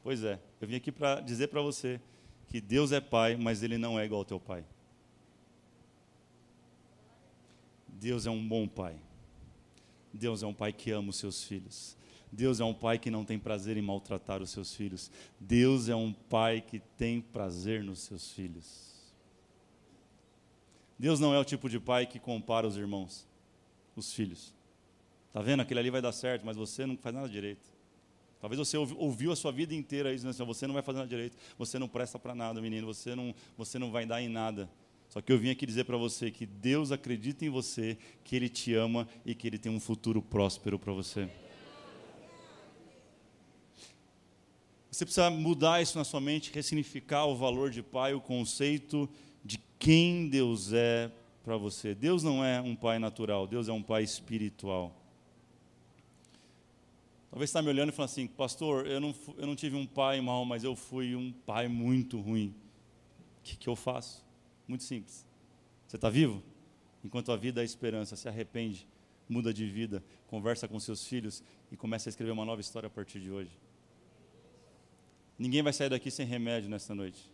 Pois 0.00 0.22
é, 0.22 0.38
eu 0.60 0.68
vim 0.68 0.76
aqui 0.76 0.92
para 0.92 1.20
dizer 1.20 1.48
para 1.48 1.60
você 1.60 2.00
que 2.46 2.60
Deus 2.60 2.92
é 2.92 3.00
pai, 3.00 3.36
mas 3.36 3.64
ele 3.64 3.76
não 3.76 3.98
é 3.98 4.04
igual 4.04 4.20
ao 4.20 4.24
teu 4.24 4.38
pai. 4.38 4.64
Deus 7.88 8.26
é 8.26 8.30
um 8.30 8.46
bom 8.46 8.68
pai. 8.68 8.94
Deus 10.14 10.44
é 10.44 10.46
um 10.46 10.54
pai 10.54 10.72
que 10.72 10.92
ama 10.92 11.10
os 11.10 11.16
seus 11.16 11.42
filhos. 11.42 11.97
Deus 12.30 12.60
é 12.60 12.64
um 12.64 12.74
pai 12.74 12.98
que 12.98 13.10
não 13.10 13.24
tem 13.24 13.38
prazer 13.38 13.76
em 13.76 13.82
maltratar 13.82 14.42
os 14.42 14.50
seus 14.50 14.74
filhos. 14.74 15.10
Deus 15.40 15.88
é 15.88 15.96
um 15.96 16.12
pai 16.12 16.60
que 16.60 16.78
tem 16.96 17.20
prazer 17.20 17.82
nos 17.82 18.00
seus 18.00 18.30
filhos. 18.32 18.88
Deus 20.98 21.20
não 21.20 21.32
é 21.32 21.38
o 21.38 21.44
tipo 21.44 21.68
de 21.68 21.78
pai 21.78 22.06
que 22.06 22.18
compara 22.18 22.66
os 22.66 22.76
irmãos, 22.76 23.26
os 23.94 24.12
filhos. 24.12 24.52
Tá 25.32 25.40
vendo? 25.40 25.60
Aquele 25.60 25.80
ali 25.80 25.90
vai 25.90 26.02
dar 26.02 26.12
certo, 26.12 26.44
mas 26.44 26.56
você 26.56 26.84
não 26.84 26.96
faz 26.96 27.14
nada 27.14 27.28
direito. 27.28 27.78
Talvez 28.40 28.58
você 28.58 28.76
ouviu 28.76 29.32
a 29.32 29.36
sua 29.36 29.50
vida 29.50 29.74
inteira 29.74 30.12
isso, 30.12 30.26
assim, 30.28 30.44
você 30.44 30.66
não 30.66 30.74
vai 30.74 30.82
fazer 30.82 30.98
nada 30.98 31.08
direito, 31.08 31.36
você 31.56 31.78
não 31.78 31.88
presta 31.88 32.18
para 32.18 32.34
nada, 32.34 32.60
menino, 32.60 32.86
você 32.86 33.14
não, 33.14 33.34
você 33.56 33.78
não 33.78 33.90
vai 33.90 34.06
dar 34.06 34.22
em 34.22 34.28
nada. 34.28 34.70
Só 35.08 35.20
que 35.20 35.32
eu 35.32 35.38
vim 35.38 35.50
aqui 35.50 35.66
dizer 35.66 35.84
para 35.84 35.96
você 35.96 36.30
que 36.30 36.46
Deus 36.46 36.92
acredita 36.92 37.44
em 37.44 37.48
você, 37.48 37.98
que 38.22 38.36
Ele 38.36 38.48
te 38.48 38.74
ama 38.74 39.08
e 39.24 39.34
que 39.34 39.46
Ele 39.46 39.58
tem 39.58 39.72
um 39.72 39.80
futuro 39.80 40.22
próspero 40.22 40.78
para 40.78 40.92
você. 40.92 41.28
Você 44.98 45.04
precisa 45.04 45.30
mudar 45.30 45.80
isso 45.80 45.96
na 45.96 46.02
sua 46.02 46.20
mente, 46.20 46.50
ressignificar 46.52 47.24
o 47.24 47.36
valor 47.36 47.70
de 47.70 47.84
pai, 47.84 48.14
o 48.14 48.20
conceito 48.20 49.08
de 49.44 49.56
quem 49.78 50.28
Deus 50.28 50.72
é 50.72 51.08
para 51.44 51.56
você. 51.56 51.94
Deus 51.94 52.24
não 52.24 52.44
é 52.44 52.60
um 52.60 52.74
pai 52.74 52.98
natural, 52.98 53.46
Deus 53.46 53.68
é 53.68 53.72
um 53.72 53.80
pai 53.80 54.02
espiritual. 54.02 54.92
Talvez 57.30 57.48
está 57.48 57.62
me 57.62 57.68
olhando 57.68 57.90
e 57.90 57.92
falando 57.92 58.10
assim, 58.10 58.26
pastor, 58.26 58.88
eu 58.88 58.98
não, 58.98 59.14
eu 59.36 59.46
não 59.46 59.54
tive 59.54 59.76
um 59.76 59.86
pai 59.86 60.20
mau, 60.20 60.44
mas 60.44 60.64
eu 60.64 60.74
fui 60.74 61.14
um 61.14 61.30
pai 61.30 61.68
muito 61.68 62.18
ruim. 62.20 62.52
O 63.38 63.42
que, 63.44 63.56
que 63.56 63.68
eu 63.68 63.76
faço? 63.76 64.26
Muito 64.66 64.82
simples. 64.82 65.24
Você 65.86 65.94
está 65.94 66.10
vivo? 66.10 66.42
Enquanto 67.04 67.30
a 67.30 67.36
vida 67.36 67.62
é 67.62 67.64
esperança, 67.64 68.16
se 68.16 68.28
arrepende, 68.28 68.84
muda 69.28 69.54
de 69.54 69.64
vida, 69.64 70.02
conversa 70.26 70.66
com 70.66 70.80
seus 70.80 71.06
filhos 71.06 71.40
e 71.70 71.76
começa 71.76 72.08
a 72.08 72.10
escrever 72.10 72.32
uma 72.32 72.44
nova 72.44 72.60
história 72.60 72.88
a 72.88 72.90
partir 72.90 73.20
de 73.20 73.30
hoje. 73.30 73.67
Ninguém 75.38 75.62
vai 75.62 75.72
sair 75.72 75.88
daqui 75.88 76.10
sem 76.10 76.26
remédio 76.26 76.68
nesta 76.68 76.94
noite. 76.94 77.30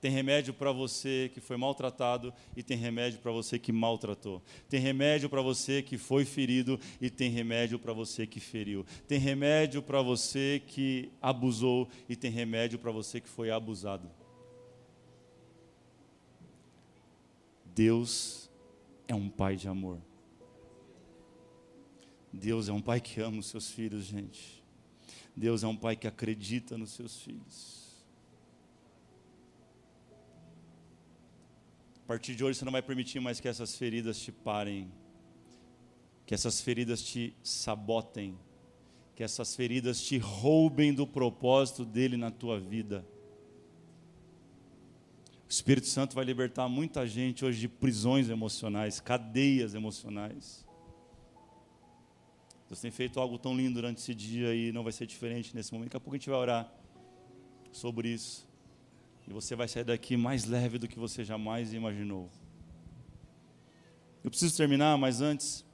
Tem 0.00 0.10
remédio 0.10 0.52
para 0.52 0.70
você 0.70 1.30
que 1.32 1.40
foi 1.40 1.56
maltratado 1.56 2.30
e 2.54 2.62
tem 2.62 2.76
remédio 2.76 3.20
para 3.20 3.32
você 3.32 3.58
que 3.58 3.72
maltratou. 3.72 4.42
Tem 4.68 4.78
remédio 4.78 5.30
para 5.30 5.40
você 5.40 5.80
que 5.80 5.96
foi 5.96 6.26
ferido 6.26 6.78
e 7.00 7.08
tem 7.08 7.30
remédio 7.30 7.78
para 7.78 7.92
você 7.94 8.26
que 8.26 8.38
feriu. 8.38 8.84
Tem 9.08 9.18
remédio 9.18 9.80
para 9.82 10.02
você 10.02 10.60
que 10.66 11.10
abusou 11.22 11.88
e 12.06 12.14
tem 12.16 12.30
remédio 12.30 12.78
para 12.78 12.90
você 12.90 13.18
que 13.18 13.28
foi 13.28 13.50
abusado. 13.50 14.10
Deus 17.74 18.50
é 19.08 19.14
um 19.14 19.28
pai 19.28 19.56
de 19.56 19.68
amor. 19.68 19.98
Deus 22.30 22.68
é 22.68 22.72
um 22.72 22.82
pai 22.82 23.00
que 23.00 23.20
ama 23.20 23.38
os 23.38 23.46
seus 23.46 23.70
filhos, 23.70 24.04
gente. 24.04 24.63
Deus 25.36 25.64
é 25.64 25.66
um 25.66 25.76
pai 25.76 25.96
que 25.96 26.06
acredita 26.06 26.78
nos 26.78 26.92
seus 26.92 27.20
filhos. 27.20 27.84
A 32.04 32.06
partir 32.06 32.34
de 32.34 32.44
hoje 32.44 32.58
você 32.58 32.64
não 32.64 32.72
vai 32.72 32.82
permitir 32.82 33.18
mais 33.18 33.40
que 33.40 33.48
essas 33.48 33.76
feridas 33.76 34.18
te 34.18 34.30
parem, 34.30 34.92
que 36.26 36.34
essas 36.34 36.60
feridas 36.60 37.02
te 37.02 37.34
sabotem, 37.42 38.38
que 39.14 39.22
essas 39.22 39.56
feridas 39.56 40.02
te 40.02 40.18
roubem 40.18 40.92
do 40.92 41.06
propósito 41.06 41.84
dele 41.84 42.16
na 42.16 42.30
tua 42.30 42.60
vida. 42.60 43.06
O 45.48 45.50
Espírito 45.50 45.86
Santo 45.86 46.14
vai 46.14 46.24
libertar 46.24 46.68
muita 46.68 47.06
gente 47.06 47.44
hoje 47.44 47.60
de 47.60 47.68
prisões 47.68 48.28
emocionais, 48.28 49.00
cadeias 49.00 49.74
emocionais. 49.74 50.63
Deus 52.74 52.80
tem 52.80 52.90
feito 52.90 53.20
algo 53.20 53.38
tão 53.38 53.56
lindo 53.56 53.74
durante 53.74 53.98
esse 53.98 54.12
dia 54.12 54.52
e 54.52 54.72
não 54.72 54.82
vai 54.82 54.90
ser 54.90 55.06
diferente 55.06 55.54
nesse 55.54 55.72
momento. 55.72 55.90
Daqui 55.90 55.96
a 55.96 56.00
pouco 56.00 56.16
a 56.16 56.18
gente 56.18 56.28
vai 56.28 56.38
orar 56.40 56.72
sobre 57.70 58.08
isso. 58.08 58.48
E 59.28 59.32
você 59.32 59.54
vai 59.54 59.68
sair 59.68 59.84
daqui 59.84 60.16
mais 60.16 60.44
leve 60.44 60.76
do 60.76 60.88
que 60.88 60.98
você 60.98 61.22
jamais 61.22 61.72
imaginou. 61.72 62.28
Eu 64.24 64.30
preciso 64.30 64.56
terminar, 64.56 64.98
mas 64.98 65.20
antes, 65.20 65.64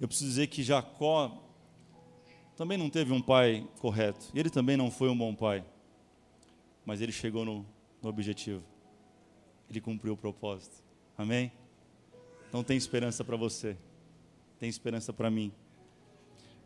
eu 0.00 0.06
preciso 0.06 0.30
dizer 0.30 0.46
que 0.46 0.62
Jacó 0.62 1.42
também 2.54 2.78
não 2.78 2.88
teve 2.88 3.12
um 3.12 3.20
pai 3.20 3.68
correto. 3.80 4.30
E 4.32 4.38
ele 4.38 4.48
também 4.48 4.76
não 4.76 4.92
foi 4.92 5.08
um 5.08 5.18
bom 5.18 5.34
pai. 5.34 5.64
Mas 6.86 7.00
ele 7.00 7.10
chegou 7.10 7.44
no, 7.44 7.66
no 8.00 8.08
objetivo. 8.08 8.62
Ele 9.68 9.80
cumpriu 9.80 10.12
o 10.12 10.16
propósito. 10.16 10.84
Amém? 11.18 11.50
Então 12.48 12.62
tem 12.62 12.76
esperança 12.76 13.24
para 13.24 13.36
você. 13.36 13.76
Tem 14.60 14.68
esperança 14.68 15.12
para 15.12 15.28
mim. 15.28 15.52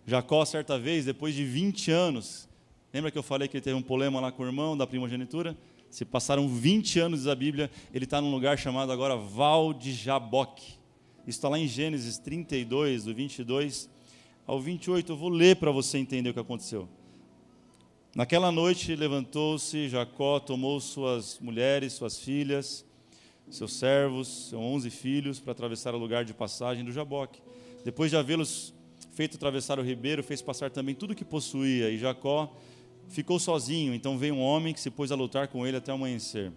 Jacó, 0.07 0.44
certa 0.44 0.78
vez, 0.78 1.07
depois 1.07 1.34
de 1.34 1.44
20 1.44 1.90
anos, 1.90 2.48
lembra 2.92 3.11
que 3.11 3.16
eu 3.16 3.22
falei 3.22 3.48
que 3.48 3.57
ele 3.57 3.64
teve 3.64 3.76
um 3.76 3.82
problema 3.82 4.20
lá 4.20 4.30
com 4.30 4.42
o 4.42 4.46
irmão 4.46 4.76
da 4.76 4.86
primogenitura? 4.86 5.57
Se 5.88 6.05
passaram 6.05 6.46
20 6.48 6.98
anos 7.00 7.24
da 7.24 7.34
Bíblia, 7.34 7.70
ele 7.92 8.05
está 8.05 8.20
num 8.20 8.30
lugar 8.30 8.59
chamado 8.59 8.92
agora 8.92 9.16
Val 9.16 9.72
de 9.72 9.92
Jaboque. 9.92 10.74
Isso 11.26 11.38
está 11.38 11.48
lá 11.48 11.59
em 11.59 11.66
Gênesis 11.66 12.18
32, 12.18 13.05
do 13.05 13.14
22 13.14 13.88
ao 14.46 14.61
28. 14.61 15.12
Eu 15.12 15.16
vou 15.16 15.30
ler 15.30 15.57
para 15.57 15.70
você 15.70 15.96
entender 15.96 16.30
o 16.30 16.34
que 16.34 16.40
aconteceu. 16.40 16.86
Naquela 18.14 18.52
noite 18.52 18.94
levantou-se 18.94 19.88
Jacó, 19.88 20.38
tomou 20.38 20.80
suas 20.80 21.38
mulheres, 21.40 21.94
suas 21.94 22.18
filhas, 22.18 22.84
seus 23.48 23.72
servos, 23.72 24.48
seus 24.50 24.61
onze 24.61 24.90
filhos, 24.90 25.40
para 25.40 25.52
atravessar 25.52 25.94
o 25.94 25.98
lugar 25.98 26.26
de 26.26 26.34
passagem 26.34 26.84
do 26.84 26.92
Jaboque. 26.92 27.40
Depois 27.84 28.11
de 28.11 28.16
havê-los 28.16 28.74
feito 29.14 29.36
atravessar 29.36 29.78
o 29.78 29.82
ribeiro, 29.82 30.22
fez 30.22 30.42
passar 30.42 30.70
também 30.70 30.94
tudo 30.94 31.14
que 31.14 31.24
possuía, 31.24 31.88
e 31.90 31.96
Jacó 31.96 32.54
ficou 33.08 33.38
sozinho. 33.38 33.94
Então 33.94 34.18
veio 34.18 34.34
um 34.34 34.42
homem 34.42 34.74
que 34.74 34.80
se 34.80 34.90
pôs 34.90 35.12
a 35.12 35.14
lutar 35.14 35.48
com 35.48 35.66
ele 35.66 35.76
até 35.76 35.92
amanhecer. 35.92 36.52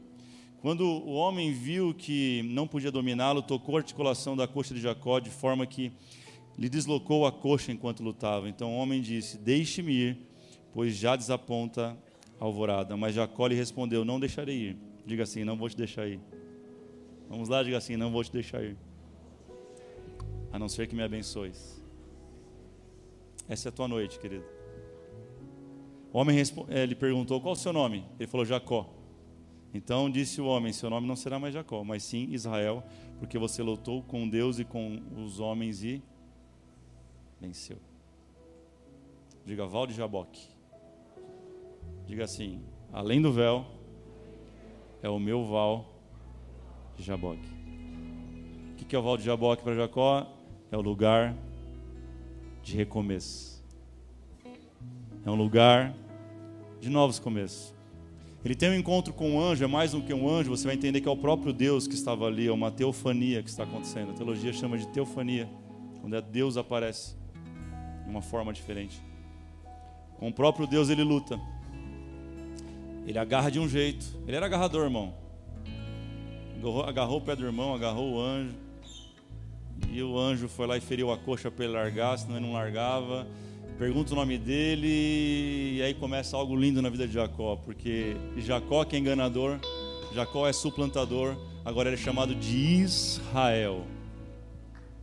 Quando 0.59 0.81
o 0.81 1.13
homem 1.13 1.53
viu 1.53 1.93
que 1.93 2.41
não 2.43 2.67
podia 2.67 2.91
dominá-lo, 2.91 3.43
tocou 3.43 3.75
a 3.75 3.79
articulação 3.79 4.35
da 4.35 4.47
coxa 4.47 4.73
de 4.73 4.81
Jacó 4.81 5.19
de 5.19 5.29
forma 5.29 5.67
que 5.67 5.91
lhe 6.57 6.67
deslocou 6.67 7.27
a 7.27 7.31
coxa 7.31 7.71
enquanto 7.71 8.03
lutava. 8.03 8.49
Então 8.49 8.73
o 8.73 8.77
homem 8.77 8.99
disse: 8.99 9.37
Deixe-me 9.37 9.93
ir, 9.93 10.17
pois 10.73 10.95
já 10.95 11.15
desaponta 11.15 11.95
a 12.39 12.43
alvorada. 12.43 12.97
Mas 12.97 13.13
Jacó 13.13 13.45
lhe 13.45 13.55
respondeu: 13.55 14.03
Não 14.03 14.19
deixarei 14.19 14.69
ir. 14.69 14.77
Diga 15.05 15.23
assim: 15.23 15.43
Não 15.43 15.55
vou 15.55 15.69
te 15.69 15.77
deixar 15.77 16.07
ir. 16.07 16.19
Vamos 17.29 17.49
lá, 17.49 17.61
diga 17.61 17.77
assim: 17.77 17.95
Não 17.95 18.11
vou 18.11 18.23
te 18.23 18.31
deixar 18.31 18.63
ir. 18.63 18.75
A 20.51 20.57
não 20.57 20.67
ser 20.67 20.87
que 20.87 20.95
me 20.95 21.03
abençoes. 21.03 21.76
Essa 23.47 23.67
é 23.67 23.69
a 23.69 23.71
tua 23.71 23.87
noite, 23.87 24.19
querido. 24.19 24.45
O 26.11 26.19
homem 26.19 26.37
eh, 26.69 26.85
lhe 26.85 26.95
perguntou: 26.95 27.39
Qual 27.39 27.53
o 27.53 27.55
seu 27.55 27.71
nome? 27.71 28.05
Ele 28.19 28.27
falou: 28.27 28.45
Jacó. 28.45 28.89
Então 29.73 30.09
disse 30.09 30.41
o 30.41 30.45
homem: 30.45 30.73
Seu 30.73 30.89
nome 30.89 31.07
não 31.07 31.15
será 31.15 31.39
mais 31.39 31.53
Jacó, 31.53 31.83
mas 31.83 32.03
sim 32.03 32.27
Israel, 32.31 32.83
porque 33.19 33.37
você 33.37 33.61
lutou 33.61 34.01
com 34.03 34.27
Deus 34.27 34.59
e 34.59 34.65
com 34.65 35.01
os 35.15 35.39
homens 35.39 35.83
e 35.83 36.01
venceu. 37.39 37.77
Diga 39.45 39.65
Val 39.65 39.87
de 39.87 39.93
Jaboque. 39.93 40.49
Diga 42.05 42.23
assim: 42.23 42.61
Além 42.91 43.21
do 43.21 43.31
véu, 43.31 43.65
é 45.01 45.09
o 45.09 45.19
meu 45.19 45.45
Val 45.45 45.85
de 46.95 47.03
Jaboque. 47.03 47.47
O 48.71 48.85
que 48.87 48.95
é 48.95 48.99
o 48.99 49.03
Val 49.03 49.17
de 49.17 49.23
Jaboque 49.23 49.63
para 49.63 49.75
Jacó? 49.75 50.25
É 50.71 50.77
o 50.77 50.81
lugar 50.81 51.35
de 52.67 52.75
recomeço. 52.75 53.63
É 55.25 55.31
um 55.31 55.35
lugar 55.35 55.95
de 56.81 56.89
novos 56.89 57.17
começos. 57.17 57.73
Ele 58.43 58.55
tem 58.55 58.69
um 58.69 58.75
encontro 58.75 59.13
com 59.13 59.31
um 59.31 59.41
anjo, 59.41 59.63
é 59.63 59.67
mais 59.67 59.91
do 59.91 60.01
que 60.01 60.13
um 60.13 60.29
anjo, 60.29 60.49
você 60.49 60.65
vai 60.67 60.75
entender 60.75 60.99
que 61.01 61.07
é 61.07 61.11
o 61.11 61.17
próprio 61.17 61.53
Deus 61.53 61.87
que 61.87 61.95
estava 61.95 62.25
ali, 62.25 62.47
é 62.47 62.51
uma 62.51 62.69
teofania 62.69 63.41
que 63.41 63.49
está 63.49 63.63
acontecendo. 63.63 64.11
A 64.11 64.13
teologia 64.13 64.51
chama 64.51 64.77
de 64.77 64.85
teofania, 64.89 65.49
quando 66.01 66.15
é 66.15 66.21
Deus 66.21 66.57
aparece 66.57 67.15
de 68.03 68.09
uma 68.09 68.21
forma 68.21 68.51
diferente. 68.51 69.01
Com 70.17 70.27
o 70.27 70.33
próprio 70.33 70.67
Deus 70.67 70.89
ele 70.89 71.03
luta. 71.03 71.39
Ele 73.05 73.17
agarra 73.17 73.49
de 73.49 73.59
um 73.59 73.67
jeito. 73.67 74.05
Ele 74.27 74.35
era 74.35 74.45
agarrador, 74.45 74.83
irmão. 74.83 75.13
Agarrou, 76.57 76.83
agarrou 76.83 77.17
o 77.19 77.21
pé 77.21 77.35
do 77.35 77.45
irmão, 77.45 77.73
agarrou 77.73 78.15
o 78.15 78.19
anjo. 78.19 78.66
E 79.91 80.01
o 80.01 80.17
anjo 80.17 80.47
foi 80.47 80.67
lá 80.67 80.77
e 80.77 80.81
feriu 80.81 81.11
a 81.11 81.17
coxa 81.17 81.49
para 81.49 81.65
ele 81.65 81.73
largar, 81.73 82.17
senão 82.17 82.37
ele 82.37 82.45
não 82.45 82.53
largava. 82.53 83.27
Pergunta 83.77 84.13
o 84.13 84.15
nome 84.15 84.37
dele 84.39 84.87
e 85.77 85.81
aí 85.83 85.93
começa 85.93 86.35
algo 86.35 86.55
lindo 86.55 86.81
na 86.81 86.89
vida 86.89 87.07
de 87.07 87.13
Jacó, 87.13 87.55
porque 87.57 88.17
Jacó 88.37 88.83
que 88.83 88.95
é 88.95 88.99
enganador, 88.99 89.59
Jacó 90.13 90.47
é 90.47 90.53
suplantador, 90.53 91.37
agora 91.63 91.89
ele 91.89 91.95
é 91.95 91.99
chamado 91.99 92.33
de 92.33 92.57
Israel. 92.57 93.85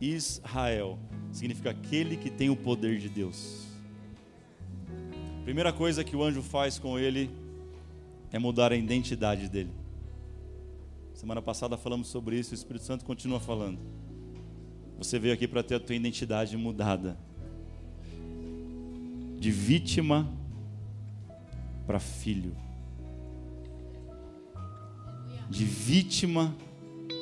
Israel 0.01 0.99
significa 1.31 1.69
aquele 1.69 2.17
que 2.17 2.29
tem 2.29 2.49
o 2.49 2.55
poder 2.55 2.99
de 2.99 3.07
Deus. 3.07 3.65
Primeira 5.45 5.71
coisa 5.71 6.03
que 6.03 6.15
o 6.15 6.23
anjo 6.23 6.41
faz 6.41 6.77
com 6.77 6.99
ele 6.99 7.29
é 8.31 8.39
mudar 8.39 8.73
a 8.73 8.75
identidade 8.75 9.47
dele. 9.47 9.71
Semana 11.13 11.41
passada 11.41 11.77
falamos 11.77 12.09
sobre 12.09 12.37
isso, 12.37 12.51
o 12.51 12.55
Espírito 12.55 12.83
Santo 12.83 13.05
continua 13.05 13.39
falando. 13.39 13.79
Você 14.97 15.19
veio 15.19 15.33
aqui 15.33 15.47
para 15.47 15.61
ter 15.61 15.75
a 15.75 15.79
tua 15.79 15.95
identidade 15.95 16.55
mudada. 16.57 17.17
De 19.39 19.51
vítima 19.51 20.31
para 21.85 21.99
filho. 21.99 22.55
De 25.49 25.65
vítima 25.65 26.55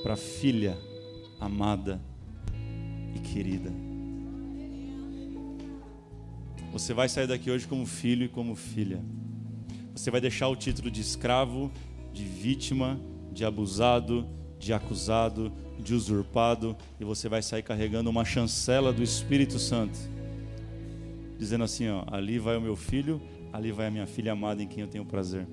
para 0.04 0.16
filha 0.16 0.78
amada 1.40 2.00
e 3.16 3.20
querida. 3.20 3.72
Você 6.72 6.94
vai 6.94 7.08
sair 7.08 7.28
daqui 7.28 7.52
hoje 7.52 7.68
como 7.68 7.86
filho 7.86 8.26
e 8.26 8.30
como 8.30 8.56
filha. 8.56 9.04
Você 9.94 10.10
vai 10.10 10.20
deixar 10.20 10.48
o 10.48 10.56
título 10.56 10.90
de 10.90 11.02
escravo, 11.02 11.72
de 12.12 12.24
vítima, 12.24 13.00
de 13.32 13.46
abusado, 13.46 14.28
de 14.58 14.74
acusado, 14.74 15.52
de 15.84 15.94
usurpado, 15.94 16.76
e 17.00 17.04
você 17.04 17.28
vai 17.28 17.42
sair 17.42 17.62
carregando 17.62 18.10
uma 18.10 18.24
chancela 18.24 18.94
do 18.94 19.04
Espírito 19.04 19.60
Santo, 19.60 20.00
dizendo 21.38 21.64
assim: 21.64 21.90
ó, 21.90 22.04
ali 22.08 22.40
vai 22.40 22.58
o 22.58 22.62
meu 22.62 22.76
filho, 22.76 23.22
ali 23.52 23.72
vai 23.72 23.88
a 23.88 23.92
minha 23.92 24.08
filha 24.08 24.32
amada 24.32 24.64
em 24.64 24.68
quem 24.68 24.82
eu 24.82 24.88
tenho 24.88 25.06
prazer. 25.06 25.46